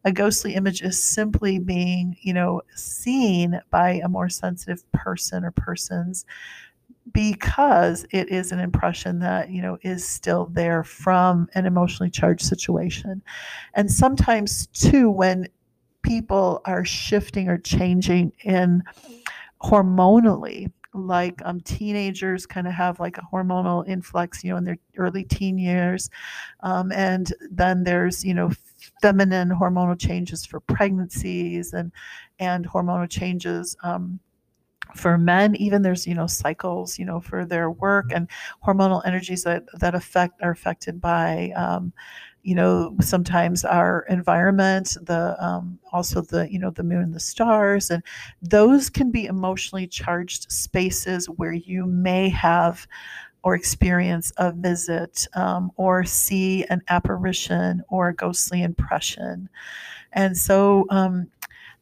A 0.05 0.13
ghostly 0.13 0.55
image 0.55 0.83
is 0.83 1.01
simply 1.01 1.59
being 1.59 2.17
you 2.23 2.33
know 2.33 2.63
seen 2.75 3.61
by 3.71 4.01
a 4.03 4.09
more 4.09 4.31
sensitive 4.31 4.91
person 4.93 5.45
or 5.45 5.51
persons 5.51 6.25
because 7.13 8.05
it 8.11 8.31
is 8.31 8.51
an 8.51 8.59
impression 8.59 9.19
that 9.21 9.51
you 9.51 9.61
know 9.61 9.79
is 9.83 10.09
still 10.09 10.47
there 10.53 10.83
from 10.83 11.49
an 11.55 11.67
emotionally 11.67 12.11
charged 12.11 12.45
situation 12.45 13.23
and 13.75 13.91
sometimes 13.91 14.67
too 14.69 15.09
when 15.09 15.47
people 16.03 16.61
are 16.65 16.85
shifting 16.85 17.49
or 17.49 17.59
changing 17.59 18.33
in 18.43 18.83
hormonally 19.63 20.71
like 20.97 21.41
um, 21.45 21.61
teenagers 21.61 22.47
kind 22.47 22.67
of 22.67 22.73
have 22.73 23.01
like 23.01 23.19
a 23.19 23.27
hormonal 23.33 23.87
influx, 23.89 24.43
you 24.43 24.51
know, 24.51 24.57
in 24.57 24.65
their 24.65 24.79
early 24.97 25.25
teen 25.25 25.59
years. 25.59 26.11
Um, 26.61 26.93
and 26.93 27.33
then 27.51 27.85
there's, 27.85 28.25
you 28.25 28.35
know, 28.35 28.51
feminine 29.03 29.51
hormonal 29.51 29.99
changes 29.99 30.45
for 30.45 30.61
pregnancies 30.61 31.73
and, 31.73 31.93
and 32.39 32.67
hormonal 32.69 33.09
changes. 33.09 33.77
Um, 33.83 34.21
for 34.95 35.19
men 35.19 35.55
even 35.57 35.83
there's 35.83 36.07
you 36.07 36.15
know 36.15 36.29
cycles 36.29 36.99
you 36.99 37.05
know 37.05 37.21
for 37.21 37.45
their 37.45 37.71
work 37.71 38.07
and 38.15 38.29
hormonal 38.65 39.03
energies 39.05 39.43
that 39.43 39.65
that 39.79 39.95
affect 39.95 40.41
are 40.43 40.53
affected 40.53 41.01
by 41.01 41.51
um, 41.57 41.93
you 42.47 42.55
know 42.55 42.95
sometimes 43.01 43.65
our 43.65 44.07
environment 44.09 44.97
the 45.03 45.37
um, 45.45 45.79
also 45.93 46.21
the 46.23 46.51
you 46.51 46.61
know 46.61 46.71
the 46.71 46.85
moon 46.85 47.11
the 47.11 47.21
stars 47.21 47.91
and 47.91 48.03
those 48.41 48.89
can 48.89 49.11
be 49.11 49.27
emotionally 49.27 49.87
charged 49.87 50.51
spaces 50.51 51.27
where 51.27 51.53
you 51.53 51.85
may 51.87 52.29
have 52.29 52.87
or 53.43 53.55
experience 53.55 54.33
a 54.39 54.53
visit 54.53 55.27
um, 55.35 55.71
or 55.77 56.05
see 56.05 56.65
an 56.65 56.83
apparition 56.89 57.83
or 57.89 58.09
a 58.09 58.15
ghostly 58.15 58.63
impression. 58.63 59.49
And 60.13 60.37
so 60.37 60.87
um, 60.91 61.29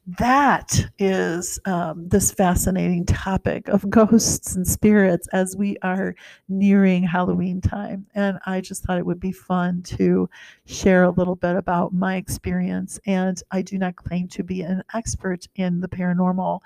that 0.06 0.86
is 0.98 1.58
um, 1.64 2.08
this 2.08 2.30
fascinating 2.30 3.06
topic 3.06 3.68
of 3.68 3.88
ghosts 3.90 4.54
and 4.54 4.66
spirits 4.66 5.26
as 5.32 5.56
we 5.56 5.78
are 5.82 6.14
nearing 6.48 7.02
Halloween 7.02 7.60
time. 7.60 8.06
And 8.14 8.38
I 8.44 8.60
just 8.60 8.84
thought 8.84 8.98
it 8.98 9.06
would 9.06 9.20
be 9.20 9.32
fun 9.32 9.82
to 9.82 10.28
share 10.66 11.04
a 11.04 11.10
little 11.10 11.36
bit 11.36 11.56
about 11.56 11.94
my 11.94 12.16
experience. 12.16 13.00
And 13.06 13.42
I 13.50 13.62
do 13.62 13.78
not 13.78 13.96
claim 13.96 14.28
to 14.28 14.42
be 14.42 14.60
an 14.60 14.82
expert 14.94 15.46
in 15.56 15.80
the 15.80 15.88
paranormal, 15.88 16.60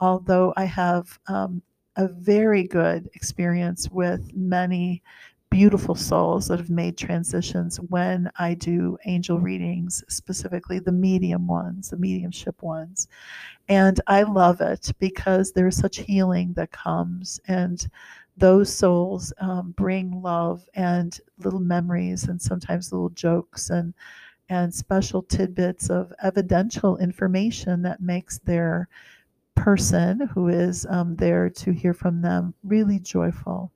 although 0.00 0.52
I 0.56 0.64
have 0.64 1.18
um, 1.26 1.62
a 1.96 2.08
very 2.08 2.64
good 2.64 3.10
experience 3.14 3.90
with 3.90 4.32
many 4.34 5.02
beautiful 5.50 5.94
souls 5.94 6.48
that 6.48 6.58
have 6.58 6.70
made 6.70 6.98
transitions 6.98 7.78
when 7.78 8.30
I 8.38 8.54
do 8.54 8.98
angel 9.06 9.38
readings, 9.38 10.04
specifically 10.08 10.78
the 10.78 10.92
medium 10.92 11.46
ones, 11.46 11.90
the 11.90 11.96
mediumship 11.96 12.62
ones. 12.62 13.08
And 13.68 14.00
I 14.06 14.22
love 14.22 14.60
it 14.60 14.92
because 14.98 15.52
there's 15.52 15.76
such 15.76 15.98
healing 15.98 16.52
that 16.54 16.72
comes, 16.72 17.40
and 17.48 17.88
those 18.36 18.72
souls 18.74 19.32
um, 19.40 19.72
bring 19.76 20.22
love 20.22 20.68
and 20.74 21.18
little 21.38 21.60
memories, 21.60 22.24
and 22.24 22.40
sometimes 22.40 22.92
little 22.92 23.10
jokes 23.10 23.70
and 23.70 23.94
and 24.48 24.72
special 24.72 25.22
tidbits 25.22 25.90
of 25.90 26.12
evidential 26.22 26.98
information 26.98 27.82
that 27.82 28.00
makes 28.00 28.38
their 28.38 28.88
person 29.56 30.20
who 30.28 30.48
is 30.48 30.86
um, 30.90 31.16
there 31.16 31.50
to 31.50 31.72
hear 31.72 31.94
from 31.94 32.22
them 32.22 32.54
really 32.62 33.00
joyful 33.00 33.72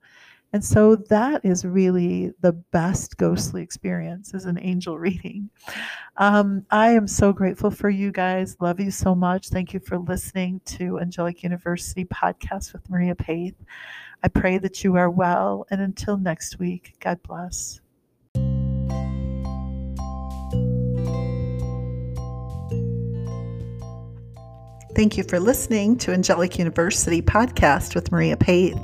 and 0.53 0.63
so 0.63 0.95
that 0.95 1.45
is 1.45 1.63
really 1.63 2.33
the 2.41 2.51
best 2.51 3.17
ghostly 3.17 3.61
experience 3.61 4.33
is 4.33 4.45
an 4.45 4.59
angel 4.61 4.99
reading. 4.99 5.49
Um, 6.17 6.65
I 6.71 6.89
am 6.89 7.07
so 7.07 7.31
grateful 7.31 7.71
for 7.71 7.89
you 7.89 8.11
guys. 8.11 8.57
Love 8.59 8.79
you 8.79 8.91
so 8.91 9.15
much. 9.15 9.49
Thank 9.49 9.73
you 9.73 9.79
for 9.79 9.97
listening 9.97 10.59
to 10.65 10.99
Angelic 10.99 11.43
University 11.43 12.03
podcast 12.05 12.73
with 12.73 12.89
Maria 12.89 13.15
Paith. 13.15 13.55
I 14.23 14.27
pray 14.27 14.57
that 14.57 14.83
you 14.83 14.95
are 14.97 15.09
well. 15.09 15.65
And 15.71 15.81
until 15.81 16.17
next 16.17 16.59
week, 16.59 16.95
God 16.99 17.21
bless. 17.23 17.79
Thank 24.93 25.17
you 25.17 25.23
for 25.23 25.39
listening 25.39 25.97
to 25.99 26.11
Angelic 26.11 26.59
University 26.59 27.21
podcast 27.21 27.95
with 27.95 28.11
Maria 28.11 28.35
Paith. 28.35 28.77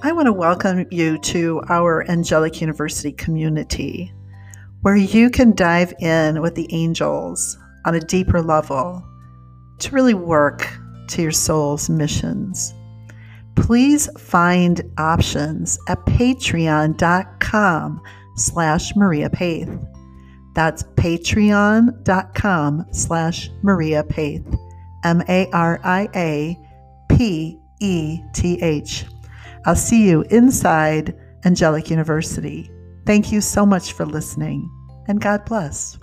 I 0.00 0.12
want 0.12 0.26
to 0.26 0.32
welcome 0.32 0.86
you 0.92 1.18
to 1.18 1.60
our 1.68 2.08
Angelic 2.08 2.60
University 2.60 3.10
community, 3.10 4.12
where 4.82 4.94
you 4.94 5.28
can 5.28 5.56
dive 5.56 5.92
in 5.98 6.40
with 6.40 6.54
the 6.54 6.72
angels 6.72 7.58
on 7.84 7.96
a 7.96 8.00
deeper 8.00 8.40
level 8.40 9.04
to 9.80 9.90
really 9.90 10.14
work 10.14 10.68
to 11.08 11.22
your 11.22 11.32
soul's 11.32 11.90
missions. 11.90 12.72
Please 13.56 14.08
find 14.16 14.82
options 14.98 15.80
at 15.88 15.98
patreon.com 16.06 18.00
slash 18.36 18.94
Maria 18.94 19.28
Paith. 19.28 19.84
That's 20.54 20.84
patreon.com 20.94 22.86
slash 22.92 23.50
Maria 23.62 24.04
Paith. 24.04 24.46
M 25.04 25.24
A 25.28 25.50
R 25.52 25.80
I 25.82 26.08
A 26.14 26.56
P 27.08 27.58
E 27.80 28.20
T 28.32 28.62
H. 28.62 29.04
I'll 29.68 29.76
see 29.76 30.08
you 30.08 30.22
inside 30.30 31.14
Angelic 31.44 31.90
University. 31.90 32.70
Thank 33.04 33.30
you 33.30 33.42
so 33.42 33.66
much 33.66 33.92
for 33.92 34.06
listening, 34.06 34.66
and 35.08 35.20
God 35.20 35.44
bless. 35.44 35.98